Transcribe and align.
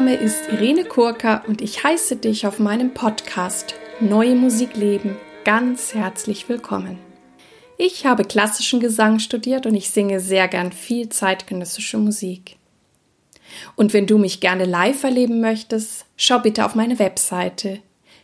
Name 0.00 0.16
ist 0.16 0.48
Irene 0.50 0.86
Kurka 0.86 1.44
und 1.46 1.60
ich 1.60 1.84
heiße 1.84 2.16
dich 2.16 2.46
auf 2.46 2.58
meinem 2.58 2.94
Podcast 2.94 3.74
Neue 4.00 4.34
Musik 4.34 4.74
leben 4.74 5.18
ganz 5.44 5.92
herzlich 5.92 6.48
willkommen. 6.48 6.96
Ich 7.76 8.06
habe 8.06 8.24
klassischen 8.24 8.80
Gesang 8.80 9.18
studiert 9.18 9.66
und 9.66 9.74
ich 9.74 9.90
singe 9.90 10.20
sehr 10.20 10.48
gern 10.48 10.72
viel 10.72 11.10
zeitgenössische 11.10 11.98
Musik. 11.98 12.56
Und 13.76 13.92
wenn 13.92 14.06
du 14.06 14.16
mich 14.16 14.40
gerne 14.40 14.64
live 14.64 15.04
erleben 15.04 15.42
möchtest, 15.42 16.06
schau 16.16 16.38
bitte 16.38 16.64
auf 16.64 16.74
meine 16.74 16.98
Webseite 16.98 17.80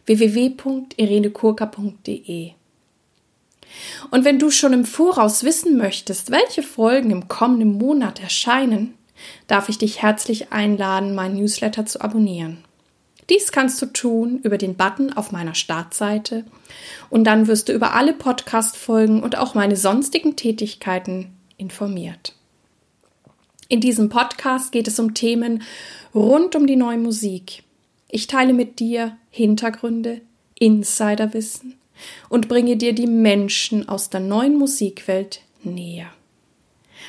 www.irenekurka.de. 0.06 2.52
Und 4.10 4.24
wenn 4.24 4.38
du 4.38 4.50
schon 4.50 4.72
im 4.72 4.86
Voraus 4.86 5.44
wissen 5.44 5.76
möchtest, 5.76 6.30
welche 6.30 6.62
Folgen 6.62 7.10
im 7.10 7.28
kommenden 7.28 7.76
Monat 7.76 8.22
erscheinen, 8.22 8.94
darf 9.46 9.68
ich 9.68 9.78
dich 9.78 10.02
herzlich 10.02 10.52
einladen, 10.52 11.14
mein 11.14 11.34
Newsletter 11.34 11.86
zu 11.86 12.00
abonnieren. 12.00 12.58
Dies 13.28 13.50
kannst 13.50 13.82
du 13.82 13.86
tun 13.86 14.38
über 14.44 14.56
den 14.56 14.76
Button 14.76 15.12
auf 15.12 15.32
meiner 15.32 15.54
Startseite 15.54 16.44
und 17.10 17.24
dann 17.24 17.48
wirst 17.48 17.68
du 17.68 17.72
über 17.72 17.94
alle 17.94 18.12
Podcast-Folgen 18.12 19.22
und 19.22 19.36
auch 19.36 19.54
meine 19.54 19.76
sonstigen 19.76 20.36
Tätigkeiten 20.36 21.32
informiert. 21.56 22.34
In 23.68 23.80
diesem 23.80 24.08
Podcast 24.08 24.70
geht 24.70 24.86
es 24.86 25.00
um 25.00 25.14
Themen 25.14 25.62
rund 26.14 26.54
um 26.54 26.68
die 26.68 26.76
neue 26.76 26.98
Musik. 26.98 27.64
Ich 28.08 28.28
teile 28.28 28.52
mit 28.52 28.78
dir 28.78 29.16
Hintergründe, 29.30 30.20
Insiderwissen 30.56 31.74
und 32.28 32.46
bringe 32.46 32.76
dir 32.76 32.94
die 32.94 33.08
Menschen 33.08 33.88
aus 33.88 34.08
der 34.08 34.20
neuen 34.20 34.56
Musikwelt 34.56 35.40
näher. 35.64 36.12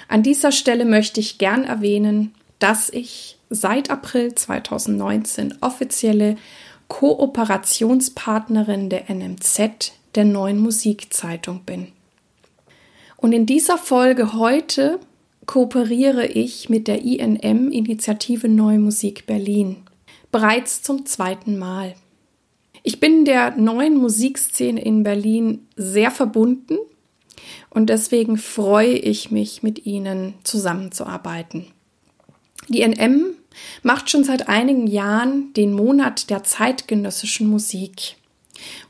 An 0.08 0.24
dieser 0.24 0.52
Stelle 0.52 0.86
möchte 0.86 1.20
ich 1.20 1.38
gern 1.38 1.64
erwähnen, 1.64 2.34
dass 2.60 2.90
ich 2.90 3.38
seit 3.50 3.90
April 3.90 4.34
2019 4.34 5.56
offizielle 5.62 6.38
Kooperationspartnerin 6.88 8.90
der 8.90 9.14
NMZ, 9.14 9.92
der 10.16 10.26
neuen 10.26 10.60
Musikzeitung 10.60 11.62
bin. 11.66 11.90
Und 13.18 13.34
in 13.34 13.46
dieser 13.46 13.78
Folge 13.78 14.34
heute 14.34 15.00
kooperiere 15.46 16.26
ich 16.26 16.70
mit 16.70 16.88
der 16.88 17.02
INM 17.02 17.72
Initiative 17.72 18.48
Neue 18.48 18.80
Musik 18.80 19.26
Berlin. 19.26 19.78
Bereits 20.32 20.84
zum 20.84 21.06
zweiten 21.06 21.58
Mal. 21.58 21.96
Ich 22.84 23.00
bin 23.00 23.26
der 23.26 23.56
neuen 23.56 23.98
Musikszene 23.98 24.82
in 24.82 25.04
Berlin 25.04 25.68
sehr 25.76 26.12
verbunden 26.12 26.78
und 27.70 27.90
deswegen 27.90 28.38
freue 28.38 28.96
ich 28.96 29.32
mich, 29.32 29.64
mit 29.64 29.86
Ihnen 29.86 30.34
zusammenzuarbeiten. 30.44 31.68
Die 32.68 32.86
NM 32.86 33.34
macht 33.84 34.10
schon 34.10 34.24
seit 34.24 34.50
einigen 34.50 34.88
Jahren 34.88 35.54
den 35.54 35.74
Monat 35.74 36.30
der 36.30 36.44
zeitgenössischen 36.44 37.48
Musik, 37.48 38.16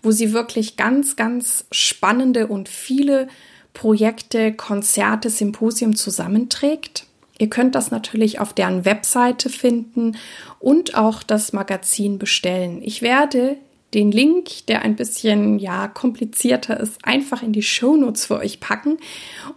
wo 0.01 0.11
sie 0.11 0.33
wirklich 0.33 0.77
ganz, 0.77 1.15
ganz 1.15 1.65
spannende 1.71 2.47
und 2.47 2.69
viele 2.69 3.27
Projekte, 3.73 4.53
Konzerte, 4.53 5.29
Symposien 5.29 5.95
zusammenträgt. 5.95 7.05
Ihr 7.37 7.49
könnt 7.49 7.75
das 7.75 7.91
natürlich 7.91 8.39
auf 8.39 8.53
deren 8.53 8.85
Webseite 8.85 9.49
finden 9.49 10.17
und 10.59 10.95
auch 10.95 11.21
das 11.21 11.53
Magazin 11.53 12.17
bestellen. 12.17 12.81
Ich 12.81 13.03
werde 13.03 13.57
den 13.97 14.11
Link, 14.11 14.67
der 14.67 14.83
ein 14.83 14.95
bisschen 14.95 15.57
ja 15.57 15.87
komplizierter 15.87 16.79
ist, 16.79 17.03
einfach 17.03 17.41
in 17.41 17.51
die 17.51 17.63
Shownotes 17.63 18.27
für 18.27 18.37
euch 18.37 18.59
packen 18.59 18.99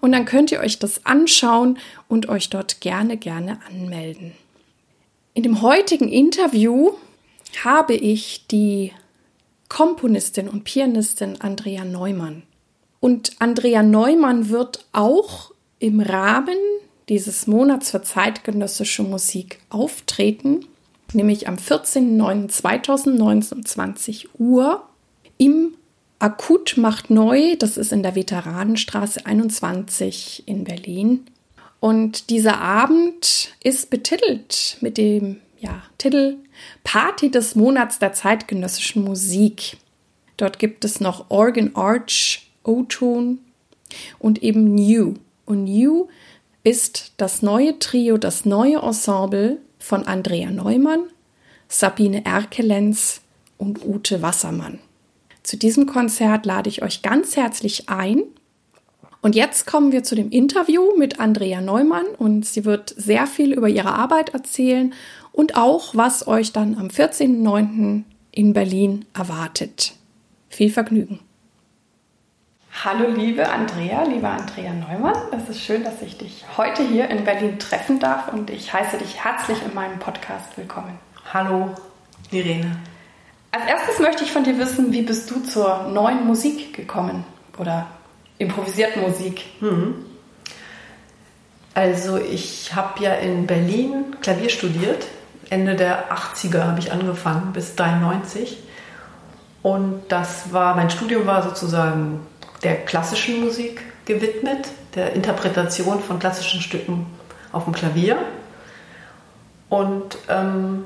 und 0.00 0.12
dann 0.12 0.24
könnt 0.24 0.50
ihr 0.50 0.60
euch 0.60 0.78
das 0.78 1.04
anschauen 1.04 1.78
und 2.08 2.30
euch 2.30 2.48
dort 2.48 2.80
gerne 2.80 3.18
gerne 3.18 3.58
anmelden. 3.68 4.32
In 5.34 5.42
dem 5.42 5.60
heutigen 5.60 6.08
Interview 6.08 6.92
habe 7.62 7.94
ich 7.94 8.46
die 8.46 8.92
Komponistin 9.68 10.48
und 10.48 10.64
Pianistin 10.64 11.38
Andrea 11.42 11.84
Neumann. 11.84 12.42
Und 12.98 13.32
Andrea 13.40 13.82
Neumann 13.82 14.48
wird 14.48 14.86
auch 14.92 15.52
im 15.80 16.00
Rahmen 16.00 16.56
dieses 17.10 17.46
Monats 17.46 17.90
für 17.90 18.00
zeitgenössische 18.00 19.02
Musik 19.02 19.60
auftreten 19.68 20.64
nämlich 21.14 21.48
am 21.48 21.56
14.09.2019 21.56 23.52
um 23.54 23.64
20 23.64 24.28
Uhr 24.38 24.84
im 25.38 25.74
Akut 26.18 26.76
macht 26.76 27.08
neu, 27.08 27.56
das 27.56 27.78
ist 27.78 27.92
in 27.92 28.02
der 28.02 28.14
Veteranenstraße 28.14 29.24
21 29.24 30.42
in 30.46 30.64
Berlin. 30.64 31.24
Und 31.80 32.28
dieser 32.28 32.60
Abend 32.60 33.54
ist 33.64 33.88
betitelt 33.88 34.76
mit 34.82 34.98
dem 34.98 35.40
ja, 35.58 35.82
Titel 35.96 36.36
Party 36.84 37.30
des 37.30 37.54
Monats 37.54 37.98
der 37.98 38.12
zeitgenössischen 38.12 39.02
Musik. 39.02 39.78
Dort 40.36 40.58
gibt 40.58 40.84
es 40.84 41.00
noch 41.00 41.30
Organ 41.30 41.74
Arch, 41.74 42.50
O-Ton 42.64 43.38
und 44.18 44.42
eben 44.42 44.74
New. 44.74 45.14
Und 45.46 45.64
New 45.64 46.08
ist 46.64 47.12
das 47.16 47.40
neue 47.40 47.78
Trio, 47.78 48.18
das 48.18 48.44
neue 48.44 48.76
Ensemble 48.82 49.58
von 49.80 50.06
Andrea 50.06 50.50
Neumann, 50.50 51.00
Sabine 51.68 52.24
Erkelenz 52.24 53.22
und 53.58 53.84
Ute 53.84 54.22
Wassermann. 54.22 54.78
Zu 55.42 55.56
diesem 55.56 55.86
Konzert 55.86 56.46
lade 56.46 56.68
ich 56.68 56.82
euch 56.82 57.02
ganz 57.02 57.36
herzlich 57.36 57.88
ein. 57.88 58.22
Und 59.22 59.34
jetzt 59.34 59.66
kommen 59.66 59.92
wir 59.92 60.02
zu 60.02 60.14
dem 60.14 60.30
Interview 60.30 60.96
mit 60.96 61.20
Andrea 61.20 61.60
Neumann 61.60 62.06
und 62.06 62.46
sie 62.46 62.64
wird 62.64 62.94
sehr 62.96 63.26
viel 63.26 63.52
über 63.52 63.68
ihre 63.68 63.92
Arbeit 63.92 64.30
erzählen 64.30 64.94
und 65.32 65.56
auch, 65.56 65.94
was 65.94 66.26
euch 66.26 66.52
dann 66.52 66.76
am 66.76 66.88
14.09. 66.88 68.04
in 68.32 68.52
Berlin 68.52 69.04
erwartet. 69.12 69.94
Viel 70.48 70.70
Vergnügen! 70.70 71.20
Hallo 72.82 73.10
liebe 73.14 73.46
Andrea, 73.46 74.04
liebe 74.04 74.26
Andrea 74.26 74.72
Neumann. 74.72 75.14
Es 75.32 75.50
ist 75.50 75.60
schön, 75.60 75.84
dass 75.84 76.00
ich 76.00 76.16
dich 76.16 76.46
heute 76.56 76.82
hier 76.82 77.10
in 77.10 77.24
Berlin 77.24 77.58
treffen 77.58 78.00
darf 78.00 78.32
und 78.32 78.48
ich 78.48 78.72
heiße 78.72 78.96
dich 78.96 79.22
herzlich 79.22 79.58
in 79.62 79.74
meinem 79.74 79.98
Podcast 79.98 80.56
willkommen. 80.56 80.98
Hallo 81.30 81.74
Irene. 82.30 82.74
Als 83.50 83.66
erstes 83.66 83.98
möchte 83.98 84.24
ich 84.24 84.32
von 84.32 84.44
dir 84.44 84.58
wissen, 84.58 84.94
wie 84.94 85.02
bist 85.02 85.30
du 85.30 85.40
zur 85.40 85.88
neuen 85.92 86.26
Musik 86.26 86.72
gekommen 86.72 87.26
oder 87.58 87.86
improvisierten 88.38 89.02
Musik? 89.02 89.44
Mhm. 89.60 90.06
Also 91.74 92.16
ich 92.16 92.74
habe 92.74 93.04
ja 93.04 93.12
in 93.12 93.46
Berlin 93.46 94.16
Klavier 94.22 94.48
studiert. 94.48 95.06
Ende 95.50 95.76
der 95.76 96.10
80er 96.10 96.62
habe 96.62 96.78
ich 96.78 96.90
angefangen 96.90 97.52
bis 97.52 97.76
93. 97.76 98.56
Und 99.60 100.00
das 100.08 100.54
war, 100.54 100.74
mein 100.76 100.88
Studium 100.88 101.26
war 101.26 101.42
sozusagen 101.42 102.26
der 102.62 102.76
klassischen 102.84 103.44
Musik 103.44 103.82
gewidmet, 104.04 104.68
der 104.94 105.12
Interpretation 105.12 106.02
von 106.02 106.18
klassischen 106.18 106.60
Stücken 106.60 107.06
auf 107.52 107.64
dem 107.64 107.72
Klavier. 107.72 108.18
Und 109.68 110.18
ähm, 110.28 110.84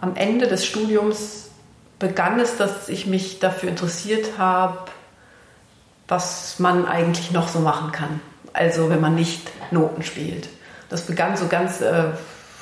am 0.00 0.16
Ende 0.16 0.46
des 0.48 0.66
Studiums 0.66 1.50
begann 1.98 2.40
es, 2.40 2.56
dass 2.56 2.88
ich 2.88 3.06
mich 3.06 3.38
dafür 3.38 3.68
interessiert 3.68 4.38
habe, 4.38 4.78
was 6.08 6.58
man 6.58 6.86
eigentlich 6.86 7.30
noch 7.30 7.48
so 7.48 7.60
machen 7.60 7.92
kann. 7.92 8.20
Also 8.52 8.90
wenn 8.90 9.00
man 9.00 9.14
nicht 9.14 9.50
Noten 9.70 10.02
spielt. 10.02 10.48
Das 10.88 11.02
begann 11.02 11.36
so 11.36 11.46
ganz, 11.46 11.80
äh, 11.80 12.04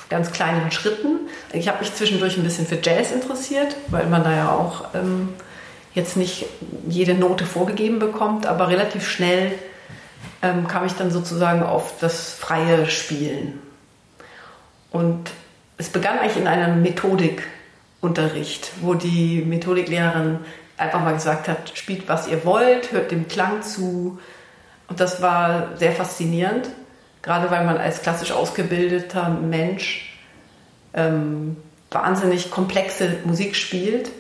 ganz 0.09 0.33
kleinen 0.33 0.71
Schritten. 0.71 1.21
Ich 1.53 1.69
habe 1.69 1.81
mich 1.81 1.95
zwischendurch 1.95 2.37
ein 2.37 2.45
bisschen 2.45 2.67
für 2.67 2.79
Jazz 2.83 3.13
interessiert, 3.13 3.77
weil 3.89 4.07
man 4.07 4.25
da 4.25 4.35
ja 4.35 4.51
auch 4.53 4.95
ähm, 4.95 5.31
jetzt 5.95 6.17
nicht 6.17 6.47
jede 6.89 7.15
Note 7.15 7.45
vorgegeben 7.45 7.99
bekommt, 7.99 8.47
aber 8.47 8.69
relativ 8.69 9.09
schnell 9.09 9.53
ähm, 10.43 10.67
kam 10.67 10.87
ich 10.87 10.95
dann 10.95 11.11
sozusagen 11.11 11.63
auf 11.63 11.95
das 12.01 12.33
freie 12.33 12.87
Spielen. 12.87 13.61
Und 14.91 15.31
es 15.79 15.89
begann 15.89 16.19
eigentlich 16.19 16.37
in 16.37 16.47
einem 16.47 16.83
Methodikunterricht, 16.83 18.73
wo 18.81 18.95
die 18.95 19.43
Methodiklehrerin 19.43 20.39
einfach 20.77 21.01
mal 21.01 21.15
gesagt 21.15 21.49
hat, 21.49 21.73
spielt 21.75 22.09
was 22.09 22.29
ihr 22.29 22.45
wollt, 22.45 22.93
hört 22.93 23.11
dem 23.11 23.29
Klang 23.29 23.63
zu. 23.63 24.19
Und 24.89 25.01
das 25.01 25.23
war 25.23 25.77
sehr 25.77 25.93
faszinierend, 25.93 26.69
gerade 27.23 27.51
weil 27.51 27.65
man 27.65 27.79
als 27.79 28.03
klassisch 28.03 28.33
ausgebildeter 28.33 29.29
Mensch 29.29 30.19
ähm, 30.95 31.57
wahnsinnig 31.91 32.51
komplexe 32.51 33.19
Musik 33.25 33.57
spielt 33.57 34.11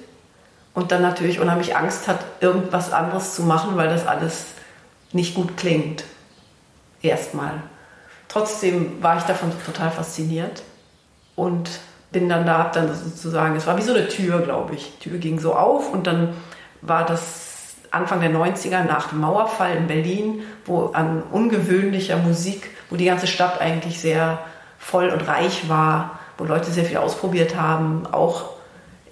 und 0.74 0.92
dann 0.92 1.02
natürlich 1.02 1.40
unheimlich 1.40 1.76
Angst 1.76 2.08
hat, 2.08 2.20
irgendwas 2.40 2.92
anderes 2.92 3.34
zu 3.34 3.42
machen, 3.42 3.76
weil 3.76 3.88
das 3.88 4.06
alles 4.06 4.46
nicht 5.12 5.34
gut 5.34 5.56
klingt. 5.56 6.04
Erstmal. 7.02 7.62
Trotzdem 8.28 9.02
war 9.02 9.19
ich 9.19 9.24
davon 9.24 9.52
total 9.66 9.90
fasziniert 9.90 10.62
und 11.36 11.69
bin 12.12 12.28
dann 12.28 12.46
da, 12.46 12.58
hab 12.58 12.72
dann 12.72 12.94
sozusagen, 12.94 13.56
es 13.56 13.66
war 13.66 13.76
wie 13.76 13.82
so 13.82 13.92
eine 13.92 14.08
Tür, 14.08 14.40
glaube 14.40 14.74
ich. 14.74 14.98
Die 14.98 15.10
Tür 15.10 15.19
ging 15.19 15.38
so 15.38 15.54
auf 15.54 15.92
und 15.92 16.06
dann 16.06 16.34
war 16.80 17.04
das 17.04 17.74
Anfang 17.90 18.20
der 18.20 18.30
90er 18.30 18.84
nach 18.84 19.08
dem 19.08 19.20
Mauerfall 19.20 19.76
in 19.76 19.86
Berlin, 19.86 20.42
wo 20.64 20.86
an 20.86 21.22
ungewöhnlicher 21.30 22.16
Musik, 22.16 22.70
wo 22.88 22.96
die 22.96 23.04
ganze 23.04 23.26
Stadt 23.26 23.60
eigentlich 23.60 24.00
sehr 24.00 24.38
voll 24.78 25.10
und 25.10 25.28
reich 25.28 25.69
war, 25.69 26.19
wo 26.38 26.44
Leute 26.44 26.70
sehr 26.70 26.84
viel 26.84 26.96
ausprobiert 26.96 27.56
haben, 27.56 28.06
auch 28.10 28.51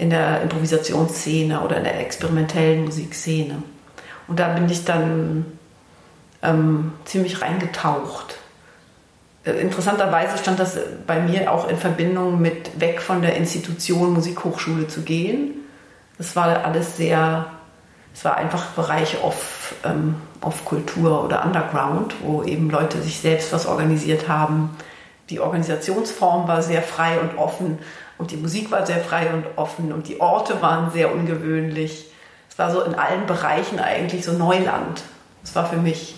in 0.00 0.08
der 0.08 0.40
Improvisationsszene 0.40 1.60
oder 1.60 1.76
in 1.76 1.84
der 1.84 2.00
experimentellen 2.00 2.86
Musikszene. 2.86 3.62
Und 4.28 4.40
da 4.40 4.48
bin 4.54 4.66
ich 4.70 4.86
dann 4.86 5.44
ähm, 6.42 6.92
ziemlich 7.04 7.42
reingetaucht. 7.42 8.38
Äh, 9.44 9.52
interessanterweise 9.60 10.38
stand 10.38 10.58
das 10.58 10.78
bei 11.06 11.20
mir 11.20 11.52
auch 11.52 11.68
in 11.68 11.76
Verbindung 11.76 12.40
mit 12.40 12.80
weg 12.80 13.02
von 13.02 13.20
der 13.20 13.36
Institution 13.36 14.14
Musikhochschule 14.14 14.88
zu 14.88 15.02
gehen. 15.02 15.50
Das 16.16 16.34
war 16.34 16.64
alles 16.64 16.96
sehr, 16.96 17.46
es 18.14 18.24
war 18.24 18.38
einfach 18.38 18.68
Bereich 18.68 19.22
auf, 19.22 19.74
ähm, 19.84 20.14
auf 20.40 20.64
Kultur 20.64 21.22
oder 21.22 21.44
Underground, 21.44 22.14
wo 22.22 22.42
eben 22.42 22.70
Leute 22.70 23.02
sich 23.02 23.20
selbst 23.20 23.52
was 23.52 23.66
organisiert 23.66 24.28
haben. 24.28 24.70
Die 25.28 25.40
Organisationsform 25.40 26.48
war 26.48 26.62
sehr 26.62 26.80
frei 26.80 27.20
und 27.20 27.36
offen 27.36 27.80
und 28.20 28.30
die 28.30 28.36
Musik 28.36 28.70
war 28.70 28.86
sehr 28.86 29.00
frei 29.00 29.32
und 29.32 29.46
offen 29.56 29.92
und 29.92 30.06
die 30.06 30.20
Orte 30.20 30.60
waren 30.60 30.92
sehr 30.92 31.12
ungewöhnlich. 31.12 32.06
Es 32.50 32.58
war 32.58 32.70
so 32.70 32.82
in 32.82 32.94
allen 32.94 33.26
Bereichen 33.26 33.80
eigentlich 33.80 34.26
so 34.26 34.32
Neuland. 34.32 35.02
Es 35.42 35.54
war 35.54 35.66
für 35.66 35.78
mich 35.78 36.14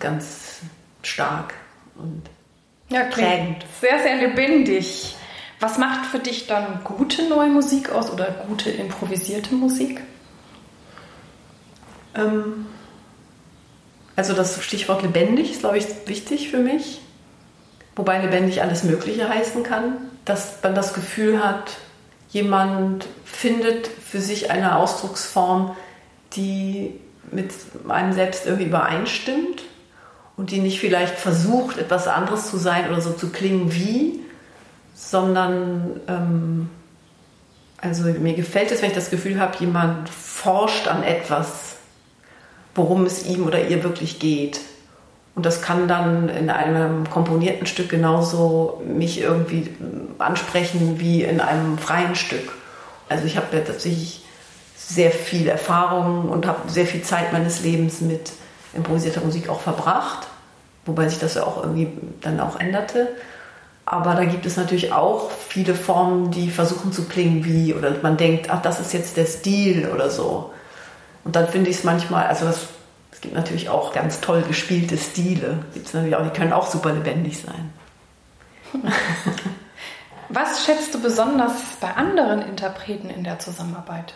ganz 0.00 0.58
stark 1.02 1.54
und 1.94 2.22
ja, 2.88 3.04
prägend. 3.04 3.64
Sehr, 3.80 4.02
sehr 4.02 4.16
lebendig. 4.16 5.14
Was 5.60 5.78
macht 5.78 6.06
für 6.06 6.18
dich 6.18 6.48
dann 6.48 6.82
gute 6.82 7.28
neue 7.28 7.50
Musik 7.50 7.90
aus 7.90 8.10
oder 8.10 8.26
gute 8.48 8.70
improvisierte 8.70 9.54
Musik? 9.54 10.00
Ähm, 12.16 12.66
also 14.16 14.32
das 14.34 14.62
Stichwort 14.62 15.02
lebendig 15.02 15.52
ist, 15.52 15.60
glaube 15.60 15.78
ich, 15.78 15.86
wichtig 16.06 16.50
für 16.50 16.58
mich. 16.58 17.00
Wobei 17.94 18.20
lebendig 18.20 18.60
alles 18.60 18.82
Mögliche 18.82 19.28
heißen 19.28 19.62
kann. 19.62 20.10
Dass 20.24 20.62
man 20.62 20.74
das 20.74 20.94
Gefühl 20.94 21.44
hat, 21.44 21.76
jemand 22.30 23.06
findet 23.24 23.86
für 23.86 24.20
sich 24.20 24.50
eine 24.50 24.76
Ausdrucksform, 24.76 25.76
die 26.32 26.98
mit 27.30 27.52
einem 27.88 28.12
selbst 28.12 28.46
irgendwie 28.46 28.66
übereinstimmt 28.66 29.62
und 30.36 30.50
die 30.50 30.58
nicht 30.58 30.80
vielleicht 30.80 31.14
versucht, 31.14 31.78
etwas 31.78 32.08
anderes 32.08 32.50
zu 32.50 32.56
sein 32.56 32.88
oder 32.88 33.00
so 33.00 33.12
zu 33.12 33.30
klingen 33.30 33.72
wie, 33.72 34.20
sondern 34.94 36.00
ähm, 36.08 36.68
also 37.78 38.04
mir 38.04 38.34
gefällt 38.34 38.70
es, 38.72 38.80
wenn 38.80 38.88
ich 38.88 38.94
das 38.94 39.10
Gefühl 39.10 39.38
habe, 39.38 39.58
jemand 39.58 40.08
forscht 40.08 40.88
an 40.88 41.02
etwas, 41.02 41.76
worum 42.74 43.04
es 43.04 43.26
ihm 43.26 43.46
oder 43.46 43.68
ihr 43.68 43.84
wirklich 43.84 44.18
geht. 44.18 44.60
Und 45.34 45.44
das 45.44 45.62
kann 45.62 45.88
dann 45.88 46.28
in 46.28 46.48
einem 46.48 47.10
komponierten 47.10 47.66
Stück 47.66 47.88
genauso 47.88 48.82
mich 48.86 49.20
irgendwie 49.20 49.74
ansprechen 50.18 51.00
wie 51.00 51.22
in 51.22 51.40
einem 51.40 51.76
freien 51.78 52.14
Stück. 52.14 52.52
Also 53.08 53.24
ich 53.24 53.36
habe 53.36 53.56
ja 53.56 53.62
tatsächlich 53.62 54.24
sehr 54.76 55.10
viel 55.10 55.48
Erfahrung 55.48 56.28
und 56.28 56.46
habe 56.46 56.70
sehr 56.70 56.86
viel 56.86 57.02
Zeit 57.02 57.32
meines 57.32 57.62
Lebens 57.62 58.00
mit 58.00 58.32
improvisierter 58.74 59.22
Musik 59.22 59.48
auch 59.48 59.60
verbracht, 59.60 60.28
wobei 60.84 61.08
sich 61.08 61.18
das 61.18 61.34
ja 61.34 61.44
auch 61.44 61.62
irgendwie 61.62 61.88
dann 62.20 62.40
auch 62.40 62.58
änderte. 62.60 63.08
Aber 63.86 64.14
da 64.14 64.24
gibt 64.24 64.46
es 64.46 64.56
natürlich 64.56 64.92
auch 64.92 65.30
viele 65.30 65.74
Formen, 65.74 66.30
die 66.30 66.50
versuchen 66.50 66.92
zu 66.92 67.04
klingen 67.04 67.44
wie, 67.44 67.74
oder 67.74 67.92
man 68.02 68.16
denkt, 68.16 68.48
ach, 68.50 68.62
das 68.62 68.80
ist 68.80 68.92
jetzt 68.92 69.16
der 69.16 69.26
Stil 69.26 69.90
oder 69.92 70.10
so. 70.10 70.52
Und 71.24 71.36
dann 71.36 71.48
finde 71.48 71.70
ich 71.70 71.78
es 71.78 71.84
manchmal, 71.84 72.26
also 72.26 72.46
das, 72.46 72.68
gibt 73.24 73.34
natürlich 73.34 73.68
auch 73.68 73.92
ganz 73.92 74.20
toll 74.20 74.42
gespielte 74.42 74.96
Stile, 74.96 75.58
gibt's 75.74 75.92
natürlich 75.92 76.16
auch, 76.16 76.22
die 76.22 76.38
können 76.38 76.52
auch 76.52 76.70
super 76.70 76.92
lebendig 76.92 77.38
sein. 77.38 77.72
Was 80.28 80.64
schätzt 80.64 80.94
du 80.94 81.02
besonders 81.02 81.52
bei 81.80 81.92
anderen 81.92 82.42
Interpreten 82.42 83.10
in 83.10 83.24
der 83.24 83.38
Zusammenarbeit? 83.38 84.14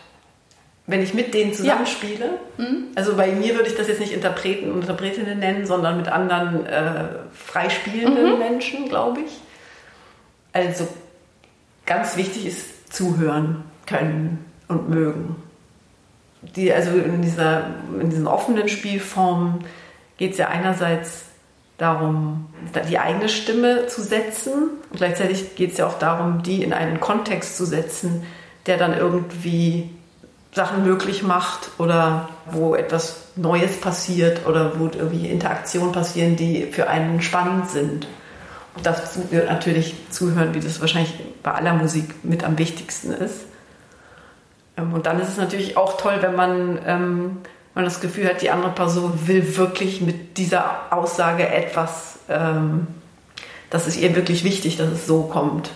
wenn 0.89 1.03
ich 1.03 1.13
mit 1.13 1.35
denen 1.35 1.53
zusammenspiele, 1.53 2.39
ja. 2.57 2.63
mhm. 2.65 2.87
also 2.95 3.15
bei 3.15 3.31
mir 3.31 3.55
würde 3.55 3.69
ich 3.69 3.75
das 3.75 3.87
jetzt 3.87 3.99
nicht 3.99 4.11
Interpreten 4.11 4.71
und 4.71 4.81
Interpretinnen 4.81 5.37
nennen, 5.37 5.67
sondern 5.67 5.97
mit 5.97 6.07
anderen 6.07 6.65
äh, 6.65 7.05
freispielenden 7.31 8.33
mhm. 8.33 8.39
Menschen, 8.39 8.89
glaube 8.89 9.21
ich. 9.21 9.39
Also 10.51 10.87
ganz 11.85 12.17
wichtig 12.17 12.47
ist 12.47 12.91
zuhören 12.91 13.63
können 13.85 14.45
und 14.67 14.89
mögen. 14.89 15.35
Die, 16.41 16.71
also 16.73 16.91
in, 16.91 17.21
dieser, 17.21 17.67
in 17.99 18.09
diesen 18.09 18.27
offenen 18.27 18.69
Spielformen 18.69 19.65
geht 20.17 20.33
es 20.33 20.37
ja 20.37 20.47
einerseits 20.47 21.25
darum, 21.77 22.47
die 22.89 22.99
eigene 22.99 23.29
Stimme 23.29 23.87
zu 23.87 24.01
setzen 24.01 24.53
und 24.89 24.97
gleichzeitig 24.97 25.55
geht 25.55 25.71
es 25.71 25.77
ja 25.77 25.87
auch 25.87 25.97
darum, 25.97 26.43
die 26.43 26.63
in 26.63 26.73
einen 26.73 26.99
Kontext 26.99 27.57
zu 27.57 27.65
setzen, 27.65 28.25
der 28.65 28.77
dann 28.77 28.97
irgendwie 28.97 29.89
Sachen 30.51 30.83
möglich 30.83 31.23
macht 31.23 31.71
oder 31.77 32.29
wo 32.51 32.75
etwas 32.75 33.27
Neues 33.35 33.79
passiert 33.79 34.45
oder 34.47 34.79
wo 34.79 34.85
irgendwie 34.85 35.29
Interaktionen 35.29 35.91
passieren, 35.91 36.35
die 36.35 36.65
für 36.65 36.89
einen 36.89 37.21
spannend 37.21 37.69
sind. 37.69 38.07
Und 38.75 38.85
dazu 38.85 39.21
gehört 39.29 39.49
natürlich 39.49 39.95
Zuhören, 40.09 40.53
wie 40.53 40.59
das 40.59 40.81
wahrscheinlich 40.81 41.13
bei 41.43 41.51
aller 41.51 41.73
Musik 41.73 42.23
mit 42.23 42.43
am 42.43 42.57
wichtigsten 42.57 43.11
ist. 43.11 43.45
Ähm, 44.79 44.93
und 44.93 45.05
dann 45.05 45.19
ist 45.19 45.29
es 45.29 45.37
natürlich 45.37 45.77
auch 45.77 45.97
toll, 45.97 46.17
wenn 46.21 46.35
man, 46.35 46.79
ähm, 46.85 47.37
man 47.75 47.83
das 47.83 47.99
Gefühl 47.99 48.27
hat, 48.27 48.41
die 48.41 48.49
andere 48.49 48.71
Person 48.71 49.27
will 49.27 49.57
wirklich 49.57 50.01
mit 50.01 50.37
dieser 50.37 50.91
Aussage 50.91 51.47
etwas, 51.47 52.19
ähm, 52.29 52.87
das 53.69 53.87
ist 53.87 53.97
ihr 53.97 54.15
wirklich 54.15 54.43
wichtig, 54.43 54.77
dass 54.77 54.89
es 54.89 55.05
so 55.05 55.23
kommt. 55.23 55.71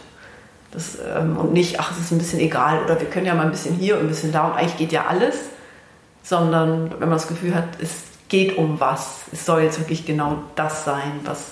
Das, 0.72 0.98
ähm, 1.16 1.38
und 1.38 1.54
nicht, 1.54 1.80
ach, 1.80 1.92
es 1.92 2.00
ist 2.00 2.12
ein 2.12 2.18
bisschen 2.18 2.40
egal 2.40 2.84
oder 2.84 3.00
wir 3.00 3.08
können 3.08 3.28
ja 3.28 3.36
mal 3.36 3.46
ein 3.46 3.52
bisschen 3.52 3.76
hier 3.76 3.96
und 3.96 4.02
ein 4.02 4.08
bisschen 4.08 4.32
da 4.32 4.48
und 4.48 4.54
eigentlich 4.54 4.78
geht 4.78 4.92
ja 4.92 5.06
alles, 5.08 5.36
sondern 6.24 6.92
wenn 6.94 7.10
man 7.10 7.12
das 7.12 7.28
Gefühl 7.28 7.54
hat, 7.54 7.68
es 7.80 8.06
geht 8.28 8.58
um 8.58 8.80
was, 8.80 9.26
es 9.32 9.46
soll 9.46 9.62
jetzt 9.62 9.80
wirklich 9.80 10.08
genau 10.08 10.40
das 10.56 10.86
sein, 10.86 11.20
was, 11.26 11.52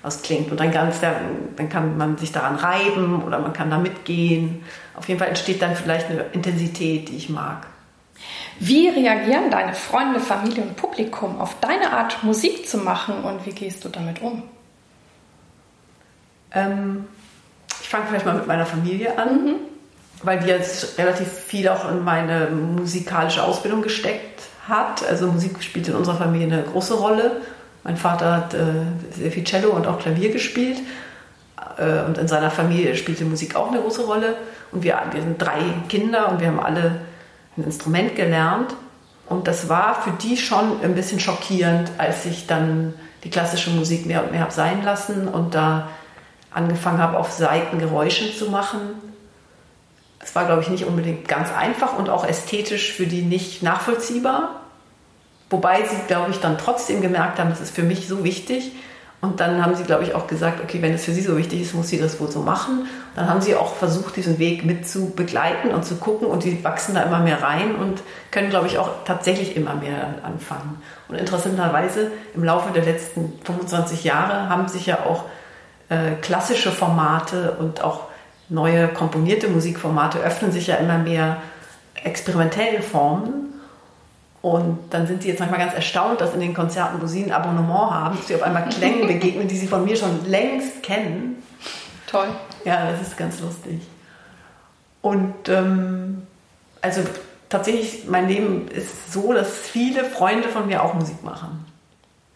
was 0.00 0.22
klingt. 0.22 0.50
Und 0.50 0.58
dann, 0.58 0.72
ganz, 0.72 1.00
dann 1.00 1.68
kann 1.68 1.98
man 1.98 2.16
sich 2.16 2.32
daran 2.32 2.56
reiben 2.56 3.22
oder 3.22 3.38
man 3.38 3.52
kann 3.52 3.68
da 3.68 3.76
mitgehen. 3.76 4.64
Auf 4.94 5.08
jeden 5.08 5.18
Fall 5.18 5.28
entsteht 5.28 5.62
dann 5.62 5.74
vielleicht 5.74 6.10
eine 6.10 6.20
Intensität, 6.32 7.08
die 7.08 7.16
ich 7.16 7.28
mag. 7.28 7.66
Wie 8.58 8.88
reagieren 8.88 9.50
deine 9.50 9.74
Freunde, 9.74 10.20
Familie 10.20 10.62
und 10.62 10.76
Publikum 10.76 11.40
auf 11.40 11.58
deine 11.60 11.92
Art, 11.92 12.22
Musik 12.22 12.68
zu 12.68 12.78
machen 12.78 13.24
und 13.24 13.44
wie 13.46 13.52
gehst 13.52 13.84
du 13.84 13.88
damit 13.88 14.20
um? 14.20 14.42
Ähm, 16.54 17.06
fange 17.92 18.06
vielleicht 18.08 18.26
mal 18.26 18.34
mit 18.34 18.46
meiner 18.46 18.66
Familie 18.66 19.18
an, 19.18 19.44
mhm. 19.44 19.54
weil 20.22 20.40
die 20.40 20.48
jetzt 20.48 20.98
relativ 20.98 21.28
viel 21.28 21.68
auch 21.68 21.90
in 21.90 22.02
meine 22.02 22.48
musikalische 22.50 23.42
Ausbildung 23.42 23.82
gesteckt 23.82 24.42
hat. 24.66 25.06
Also 25.06 25.26
Musik 25.26 25.62
spielt 25.62 25.88
in 25.88 25.94
unserer 25.94 26.16
Familie 26.16 26.46
eine 26.46 26.62
große 26.62 26.94
Rolle. 26.94 27.42
Mein 27.84 27.96
Vater 27.96 28.36
hat 28.36 28.54
äh, 28.54 28.64
sehr 29.10 29.30
viel 29.30 29.44
Cello 29.44 29.70
und 29.70 29.86
auch 29.86 29.98
Klavier 29.98 30.32
gespielt. 30.32 30.78
Äh, 31.78 32.04
und 32.06 32.18
in 32.18 32.28
seiner 32.28 32.50
Familie 32.50 32.96
spielte 32.96 33.24
Musik 33.24 33.56
auch 33.56 33.70
eine 33.70 33.80
große 33.80 34.02
Rolle. 34.02 34.36
Und 34.70 34.82
wir, 34.82 35.00
wir 35.10 35.20
sind 35.20 35.40
drei 35.40 35.60
Kinder 35.88 36.30
und 36.30 36.40
wir 36.40 36.48
haben 36.48 36.60
alle 36.60 37.02
ein 37.56 37.64
Instrument 37.64 38.16
gelernt. 38.16 38.74
Und 39.28 39.48
das 39.48 39.68
war 39.68 40.02
für 40.02 40.10
die 40.10 40.36
schon 40.36 40.82
ein 40.82 40.94
bisschen 40.94 41.20
schockierend, 41.20 41.90
als 41.98 42.26
ich 42.26 42.46
dann 42.46 42.94
die 43.24 43.30
klassische 43.30 43.70
Musik 43.70 44.06
mehr 44.06 44.24
und 44.24 44.32
mehr 44.32 44.40
habe 44.40 44.52
sein 44.52 44.82
lassen 44.84 45.28
und 45.28 45.54
da 45.54 45.88
angefangen 46.50 46.98
habe, 46.98 47.16
auf 47.18 47.30
Seiten 47.30 47.78
Geräusche 47.78 48.36
zu 48.36 48.50
machen. 48.50 48.80
Es 50.18 50.34
war, 50.34 50.44
glaube 50.44 50.62
ich, 50.62 50.68
nicht 50.68 50.84
unbedingt 50.84 51.26
ganz 51.26 51.52
einfach 51.52 51.98
und 51.98 52.08
auch 52.08 52.26
ästhetisch 52.26 52.92
für 52.92 53.06
die 53.06 53.22
nicht 53.22 53.62
nachvollziehbar. 53.62 54.60
Wobei 55.50 55.84
sie, 55.84 55.96
glaube 56.06 56.30
ich, 56.30 56.38
dann 56.38 56.58
trotzdem 56.58 57.00
gemerkt 57.00 57.38
haben, 57.38 57.50
das 57.50 57.60
ist 57.60 57.74
für 57.74 57.82
mich 57.82 58.08
so 58.08 58.24
wichtig. 58.24 58.72
Und 59.22 59.38
dann 59.38 59.64
haben 59.64 59.76
sie, 59.76 59.84
glaube 59.84 60.02
ich, 60.02 60.16
auch 60.16 60.26
gesagt, 60.26 60.60
okay, 60.64 60.82
wenn 60.82 60.94
es 60.94 61.04
für 61.04 61.12
sie 61.12 61.20
so 61.20 61.36
wichtig 61.36 61.62
ist, 61.62 61.74
muss 61.74 61.88
sie 61.88 61.98
das 61.98 62.18
wohl 62.18 62.28
so 62.28 62.40
machen. 62.40 62.88
Dann 63.14 63.28
haben 63.28 63.40
sie 63.40 63.54
auch 63.54 63.76
versucht, 63.76 64.16
diesen 64.16 64.40
Weg 64.40 64.64
mit 64.64 64.88
zu 64.88 65.10
begleiten 65.10 65.70
und 65.70 65.84
zu 65.84 65.94
gucken 65.94 66.26
und 66.26 66.42
die 66.42 66.64
wachsen 66.64 66.96
da 66.96 67.04
immer 67.04 67.20
mehr 67.20 67.40
rein 67.40 67.76
und 67.76 68.02
können, 68.32 68.50
glaube 68.50 68.66
ich, 68.66 68.78
auch 68.78 69.04
tatsächlich 69.04 69.56
immer 69.56 69.74
mehr 69.74 70.14
anfangen. 70.24 70.82
Und 71.08 71.14
interessanterweise 71.14 72.10
im 72.34 72.42
Laufe 72.42 72.72
der 72.72 72.84
letzten 72.84 73.32
25 73.44 74.02
Jahre 74.02 74.48
haben 74.48 74.66
sich 74.66 74.86
ja 74.86 75.06
auch 75.06 75.26
äh, 75.88 76.16
klassische 76.20 76.72
Formate 76.72 77.52
und 77.60 77.80
auch 77.80 78.08
neue 78.48 78.88
komponierte 78.88 79.46
Musikformate 79.46 80.18
öffnen 80.18 80.50
sich 80.50 80.66
ja 80.66 80.76
immer 80.76 80.98
mehr 80.98 81.36
experimentellen 82.02 82.82
Formen. 82.82 83.51
Und 84.42 84.78
dann 84.90 85.06
sind 85.06 85.22
sie 85.22 85.28
jetzt 85.28 85.38
manchmal 85.38 85.60
ganz 85.60 85.72
erstaunt, 85.72 86.20
dass 86.20 86.34
in 86.34 86.40
den 86.40 86.52
Konzerten, 86.52 87.00
wo 87.00 87.06
sie 87.06 87.22
ein 87.22 87.32
Abonnement 87.32 87.92
haben, 87.92 88.18
sie 88.26 88.34
auf 88.34 88.42
einmal 88.42 88.68
Klänge 88.68 89.06
begegnen, 89.06 89.46
die 89.46 89.56
sie 89.56 89.68
von 89.68 89.84
mir 89.84 89.96
schon 89.96 90.28
längst 90.28 90.82
kennen. 90.82 91.36
Toll. 92.08 92.26
Ja, 92.64 92.90
das 92.90 93.00
ist 93.00 93.16
ganz 93.16 93.40
lustig. 93.40 93.80
Und 95.00 95.48
ähm, 95.48 96.26
also 96.80 97.02
tatsächlich, 97.48 98.08
mein 98.08 98.28
Leben 98.28 98.66
ist 98.68 99.12
so, 99.12 99.32
dass 99.32 99.56
viele 99.56 100.04
Freunde 100.04 100.48
von 100.48 100.66
mir 100.66 100.82
auch 100.82 100.94
Musik 100.94 101.22
machen. 101.22 101.64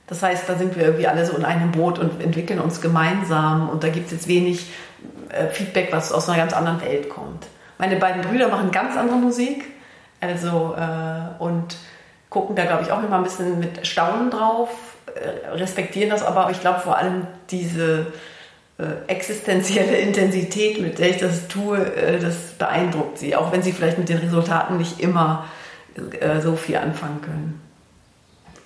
Das 0.06 0.22
heißt, 0.22 0.48
da 0.48 0.54
sind 0.54 0.76
wir 0.76 0.84
irgendwie 0.84 1.08
alle 1.08 1.26
so 1.26 1.36
in 1.36 1.44
einem 1.44 1.72
Boot 1.72 1.98
und 1.98 2.22
entwickeln 2.22 2.60
uns 2.60 2.80
gemeinsam 2.80 3.68
und 3.68 3.82
da 3.82 3.88
gibt 3.88 4.06
es 4.06 4.12
jetzt 4.12 4.28
wenig 4.28 4.70
äh, 5.30 5.48
Feedback, 5.48 5.88
was 5.90 6.12
aus 6.12 6.28
einer 6.28 6.38
ganz 6.38 6.52
anderen 6.52 6.80
Welt 6.80 7.08
kommt. 7.08 7.46
Meine 7.78 7.96
beiden 7.96 8.22
Brüder 8.22 8.48
machen 8.48 8.70
ganz 8.70 8.96
andere 8.96 9.16
Musik, 9.16 9.64
also 10.20 10.74
äh, 10.78 11.42
und 11.42 11.76
gucken 12.36 12.54
da, 12.54 12.66
glaube 12.66 12.82
ich, 12.82 12.92
auch 12.92 13.02
immer 13.02 13.16
ein 13.16 13.22
bisschen 13.22 13.58
mit 13.58 13.86
Staunen 13.86 14.30
drauf, 14.30 14.68
äh, 15.14 15.48
respektieren 15.52 16.10
das 16.10 16.22
aber, 16.22 16.50
ich 16.50 16.60
glaube 16.60 16.80
vor 16.80 16.98
allem 16.98 17.26
diese 17.50 18.08
äh, 18.76 18.84
existenzielle 19.06 19.96
Intensität, 20.08 20.82
mit 20.82 20.98
der 20.98 21.08
ich 21.08 21.16
das 21.16 21.48
tue, 21.48 21.78
äh, 21.78 22.18
das 22.18 22.36
beeindruckt 22.58 23.16
sie, 23.16 23.34
auch 23.34 23.52
wenn 23.52 23.62
sie 23.62 23.72
vielleicht 23.72 23.96
mit 23.96 24.10
den 24.10 24.18
Resultaten 24.18 24.76
nicht 24.76 25.00
immer 25.00 25.46
äh, 26.20 26.42
so 26.42 26.56
viel 26.56 26.76
anfangen 26.76 27.22
können. 27.22 27.62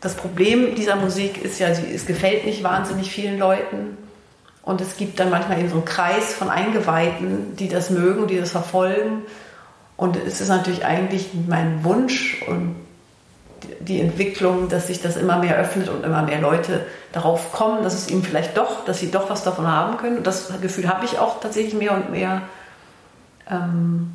Das 0.01 0.17
Problem 0.17 0.75
dieser 0.75 0.97
Musik 0.97 1.41
ist 1.45 1.61
ja, 1.61 1.73
sie, 1.73 1.95
es 1.95 2.07
gefällt 2.07 2.47
nicht 2.47 2.65
wahnsinnig 2.65 3.13
vielen 3.13 3.39
Leuten. 3.39 3.97
Und 4.63 4.81
es 4.81 4.97
gibt 4.97 5.21
dann 5.21 5.31
manchmal 5.31 5.61
eben 5.61 5.69
so 5.69 5.77
einen 5.77 5.85
Kreis 5.85 6.35
von 6.35 6.51
Eingeweihten, 6.51 7.55
die 7.55 7.69
das 7.69 7.91
mögen, 7.91 8.27
die 8.27 8.39
das 8.39 8.51
verfolgen. 8.51 9.23
Und 9.97 10.17
es 10.17 10.41
ist 10.41 10.49
natürlich 10.49 10.85
eigentlich 10.85 11.29
mein 11.47 11.85
Wunsch 11.85 12.43
und 12.49 12.75
die 13.81 14.01
Entwicklung, 14.01 14.69
dass 14.69 14.87
sich 14.87 15.01
das 15.01 15.17
immer 15.17 15.39
mehr 15.39 15.57
öffnet 15.57 15.89
und 15.89 16.05
immer 16.05 16.23
mehr 16.23 16.41
Leute 16.41 16.87
darauf 17.13 17.53
kommen, 17.53 17.83
dass 17.83 17.95
es 17.95 18.11
ihnen 18.11 18.23
vielleicht 18.23 18.57
doch, 18.57 18.85
dass 18.85 19.01
sie 19.01 19.11
doch 19.11 19.31
was 19.31 19.43
davon 19.45 19.67
haben 19.67 19.97
können. 19.97 20.19
Und 20.19 20.27
das 20.27 20.53
Gefühl 20.61 20.89
habe 20.89 21.05
ich 21.05 21.19
auch 21.19 21.41
tatsächlich 21.41 21.75
mehr 21.75 21.95
und 21.95 22.11
mehr. 22.11 22.43
Ähm, 23.51 24.13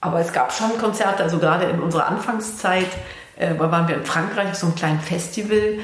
aber 0.00 0.20
es 0.20 0.32
gab 0.32 0.52
schon 0.52 0.76
Konzerte, 0.78 1.22
also 1.22 1.38
gerade 1.38 1.64
in 1.64 1.80
unserer 1.80 2.06
Anfangszeit 2.06 2.88
äh, 3.36 3.58
waren 3.58 3.88
wir 3.88 3.96
in 3.96 4.04
Frankreich 4.04 4.50
auf 4.50 4.56
so 4.56 4.66
einem 4.66 4.74
kleinen 4.74 5.00
Festival. 5.00 5.78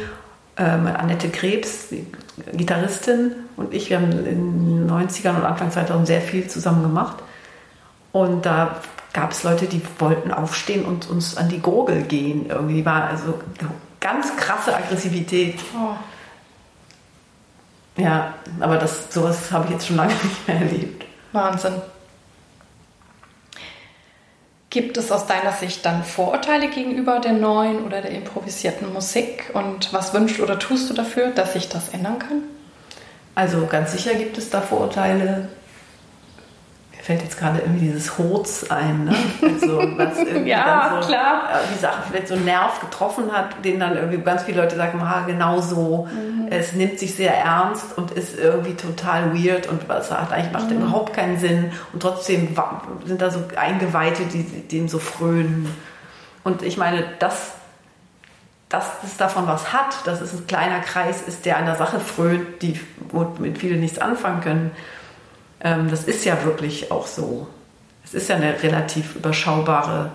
Ähm, 0.56 0.86
Annette 0.86 1.30
Krebs, 1.30 1.88
die 1.88 2.06
Gitarristin 2.52 3.32
und 3.56 3.72
ich, 3.72 3.90
wir 3.90 3.98
haben 3.98 4.10
in 4.10 4.86
den 4.86 4.90
90ern 4.90 5.36
und 5.36 5.44
Anfang 5.44 5.70
2000 5.70 6.06
sehr 6.06 6.20
viel 6.20 6.48
zusammen 6.48 6.82
gemacht. 6.82 7.16
Und 8.12 8.44
da 8.44 8.80
gab 9.12 9.32
es 9.32 9.42
Leute, 9.42 9.66
die 9.66 9.82
wollten 9.98 10.30
aufstehen 10.30 10.84
und 10.84 11.08
uns 11.08 11.36
an 11.36 11.48
die 11.48 11.60
Gurgel 11.60 12.02
gehen. 12.02 12.46
Irgendwie 12.48 12.84
war 12.84 13.04
also 13.04 13.40
ganz 13.98 14.36
krasse 14.36 14.74
Aggressivität. 14.74 15.56
Oh. 15.74 15.94
Ja, 18.00 18.34
aber 18.60 18.76
das, 18.76 19.12
sowas 19.12 19.50
habe 19.50 19.66
ich 19.66 19.72
jetzt 19.72 19.86
schon 19.86 19.96
lange 19.96 20.14
nicht 20.22 20.48
mehr 20.48 20.56
erlebt. 20.58 21.04
Wahnsinn. 21.32 21.74
Gibt 24.70 24.96
es 24.96 25.10
aus 25.10 25.26
deiner 25.26 25.52
Sicht 25.52 25.84
dann 25.84 26.04
Vorurteile 26.04 26.68
gegenüber 26.68 27.18
der 27.18 27.32
neuen 27.32 27.84
oder 27.84 28.02
der 28.02 28.12
improvisierten 28.12 28.92
Musik? 28.92 29.50
Und 29.52 29.92
was 29.92 30.14
wünschst 30.14 30.38
oder 30.38 30.60
tust 30.60 30.88
du 30.88 30.94
dafür, 30.94 31.30
dass 31.30 31.54
sich 31.54 31.68
das 31.68 31.88
ändern 31.88 32.20
kann? 32.20 32.42
Also 33.34 33.66
ganz 33.66 33.92
sicher 33.92 34.14
gibt 34.14 34.38
es 34.38 34.50
da 34.50 34.60
Vorurteile 34.60 35.48
fällt 37.02 37.22
jetzt 37.22 37.38
gerade 37.38 37.60
irgendwie 37.60 37.86
dieses 37.86 38.18
Hoz 38.18 38.66
ein, 38.70 39.04
ne? 39.04 39.14
Also, 39.42 39.78
was 39.96 40.18
irgendwie 40.26 40.50
ja, 40.50 40.98
so, 41.00 41.06
klar. 41.06 41.48
Äh, 41.50 41.74
die 41.74 41.78
Sache 41.78 42.02
vielleicht 42.08 42.28
so 42.28 42.34
einen 42.34 42.44
Nerv 42.44 42.80
getroffen 42.80 43.32
hat, 43.32 43.64
den 43.64 43.80
dann 43.80 43.96
irgendwie 43.96 44.18
ganz 44.18 44.42
viele 44.42 44.62
Leute 44.62 44.76
sagen, 44.76 45.00
ah, 45.02 45.24
genau 45.26 45.60
so. 45.60 46.08
Mhm. 46.12 46.48
Es 46.50 46.72
nimmt 46.74 46.98
sich 46.98 47.14
sehr 47.14 47.34
ernst 47.34 47.96
und 47.96 48.10
ist 48.10 48.38
irgendwie 48.38 48.74
total 48.74 49.34
weird 49.34 49.68
und 49.68 49.88
was 49.88 50.10
hat 50.10 50.32
eigentlich 50.32 50.52
macht 50.52 50.70
mhm. 50.70 50.82
überhaupt 50.82 51.14
keinen 51.14 51.38
Sinn 51.38 51.72
und 51.92 52.00
trotzdem 52.00 52.54
sind 53.04 53.22
da 53.22 53.30
so 53.30 53.40
Eingeweihte, 53.56 54.24
die 54.24 54.42
dem 54.42 54.88
so 54.88 54.98
frönen. 54.98 55.74
Und 56.44 56.62
ich 56.62 56.76
meine, 56.76 57.04
das 57.18 57.52
dass 58.70 58.86
es 59.04 59.16
davon 59.16 59.48
was 59.48 59.72
hat, 59.72 60.06
dass 60.06 60.20
es 60.20 60.32
ein 60.32 60.46
kleiner 60.46 60.78
Kreis 60.78 61.22
ist, 61.22 61.44
der 61.44 61.56
einer 61.56 61.74
Sache 61.74 61.98
frönt, 61.98 62.62
die, 62.62 62.80
womit 63.10 63.58
viele 63.58 63.76
nichts 63.76 63.98
anfangen 63.98 64.40
können, 64.40 64.70
das 65.60 66.04
ist 66.04 66.24
ja 66.24 66.42
wirklich 66.44 66.90
auch 66.90 67.06
so. 67.06 67.46
Es 68.04 68.14
ist 68.14 68.28
ja 68.28 68.36
eine 68.36 68.62
relativ 68.62 69.14
überschaubare 69.16 70.12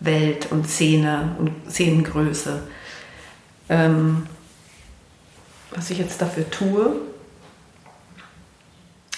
Welt 0.00 0.48
und 0.50 0.68
Szene 0.68 1.36
und 1.38 1.52
Szenengröße. 1.70 2.62
Ähm, 3.68 4.26
was 5.70 5.90
ich 5.90 5.98
jetzt 5.98 6.20
dafür 6.20 6.50
tue, 6.50 6.96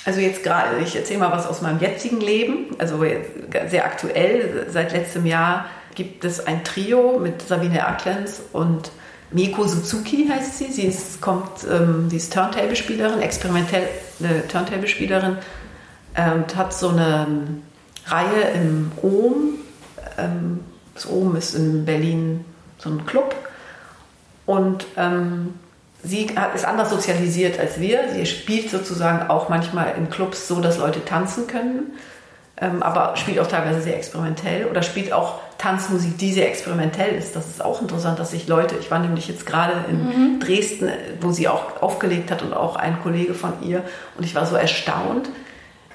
also 0.04 0.20
jetzt 0.20 0.42
gerade, 0.42 0.78
ich 0.80 0.94
erzähle 0.94 1.20
mal 1.20 1.32
was 1.32 1.46
aus 1.46 1.62
meinem 1.62 1.80
jetzigen 1.80 2.20
Leben, 2.20 2.76
also 2.78 3.02
sehr 3.68 3.86
aktuell, 3.86 4.66
seit 4.68 4.92
letztem 4.92 5.24
Jahr 5.24 5.64
gibt 5.94 6.24
es 6.24 6.46
ein 6.46 6.62
Trio 6.62 7.18
mit 7.18 7.40
Sabine 7.42 7.86
Acklenz 7.86 8.42
und 8.52 8.90
Miko 9.34 9.66
Suzuki 9.66 10.28
heißt 10.28 10.58
sie. 10.58 10.72
Sie 10.72 10.84
ist, 10.84 11.20
kommt, 11.20 11.66
ähm, 11.70 12.08
sie 12.08 12.16
ist 12.16 12.32
Turntable-Spielerin, 12.32 13.20
experimentelle 13.20 13.88
Turntable-Spielerin 14.48 15.38
äh, 16.14 16.30
und 16.30 16.54
hat 16.56 16.72
so 16.72 16.90
eine 16.90 17.26
ähm, 17.28 17.62
Reihe 18.06 18.50
im 18.54 18.92
Ohm. 19.02 19.58
Ähm, 20.16 20.60
das 20.94 21.10
Ohm 21.10 21.34
ist 21.34 21.56
in 21.56 21.84
Berlin 21.84 22.44
so 22.78 22.90
ein 22.90 23.04
Club. 23.06 23.34
Und 24.46 24.86
ähm, 24.96 25.54
sie 26.04 26.28
ist 26.54 26.64
anders 26.64 26.90
sozialisiert 26.90 27.58
als 27.58 27.80
wir. 27.80 28.10
Sie 28.12 28.26
spielt 28.26 28.70
sozusagen 28.70 29.28
auch 29.30 29.48
manchmal 29.48 29.94
in 29.96 30.10
Clubs 30.10 30.46
so, 30.46 30.60
dass 30.60 30.78
Leute 30.78 31.04
tanzen 31.04 31.48
können, 31.48 31.94
ähm, 32.60 32.84
aber 32.84 33.16
spielt 33.16 33.40
auch 33.40 33.48
teilweise 33.48 33.80
sehr 33.80 33.96
experimentell 33.96 34.66
oder 34.66 34.82
spielt 34.82 35.12
auch 35.12 35.40
Tanzmusik, 35.58 36.18
die 36.18 36.32
sehr 36.32 36.48
experimentell 36.48 37.14
ist. 37.14 37.36
Das 37.36 37.46
ist 37.46 37.64
auch 37.64 37.80
interessant, 37.80 38.18
dass 38.18 38.32
sich 38.32 38.48
Leute, 38.48 38.76
ich 38.80 38.90
war 38.90 38.98
nämlich 38.98 39.28
jetzt 39.28 39.46
gerade 39.46 39.84
in 39.88 40.04
mhm. 40.04 40.40
Dresden, 40.40 40.90
wo 41.20 41.30
sie 41.30 41.48
auch 41.48 41.82
aufgelegt 41.82 42.30
hat 42.30 42.42
und 42.42 42.52
auch 42.52 42.76
ein 42.76 43.02
Kollege 43.02 43.34
von 43.34 43.62
ihr, 43.62 43.82
und 44.16 44.24
ich 44.24 44.34
war 44.34 44.46
so 44.46 44.56
erstaunt. 44.56 45.28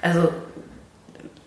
Also 0.02 0.28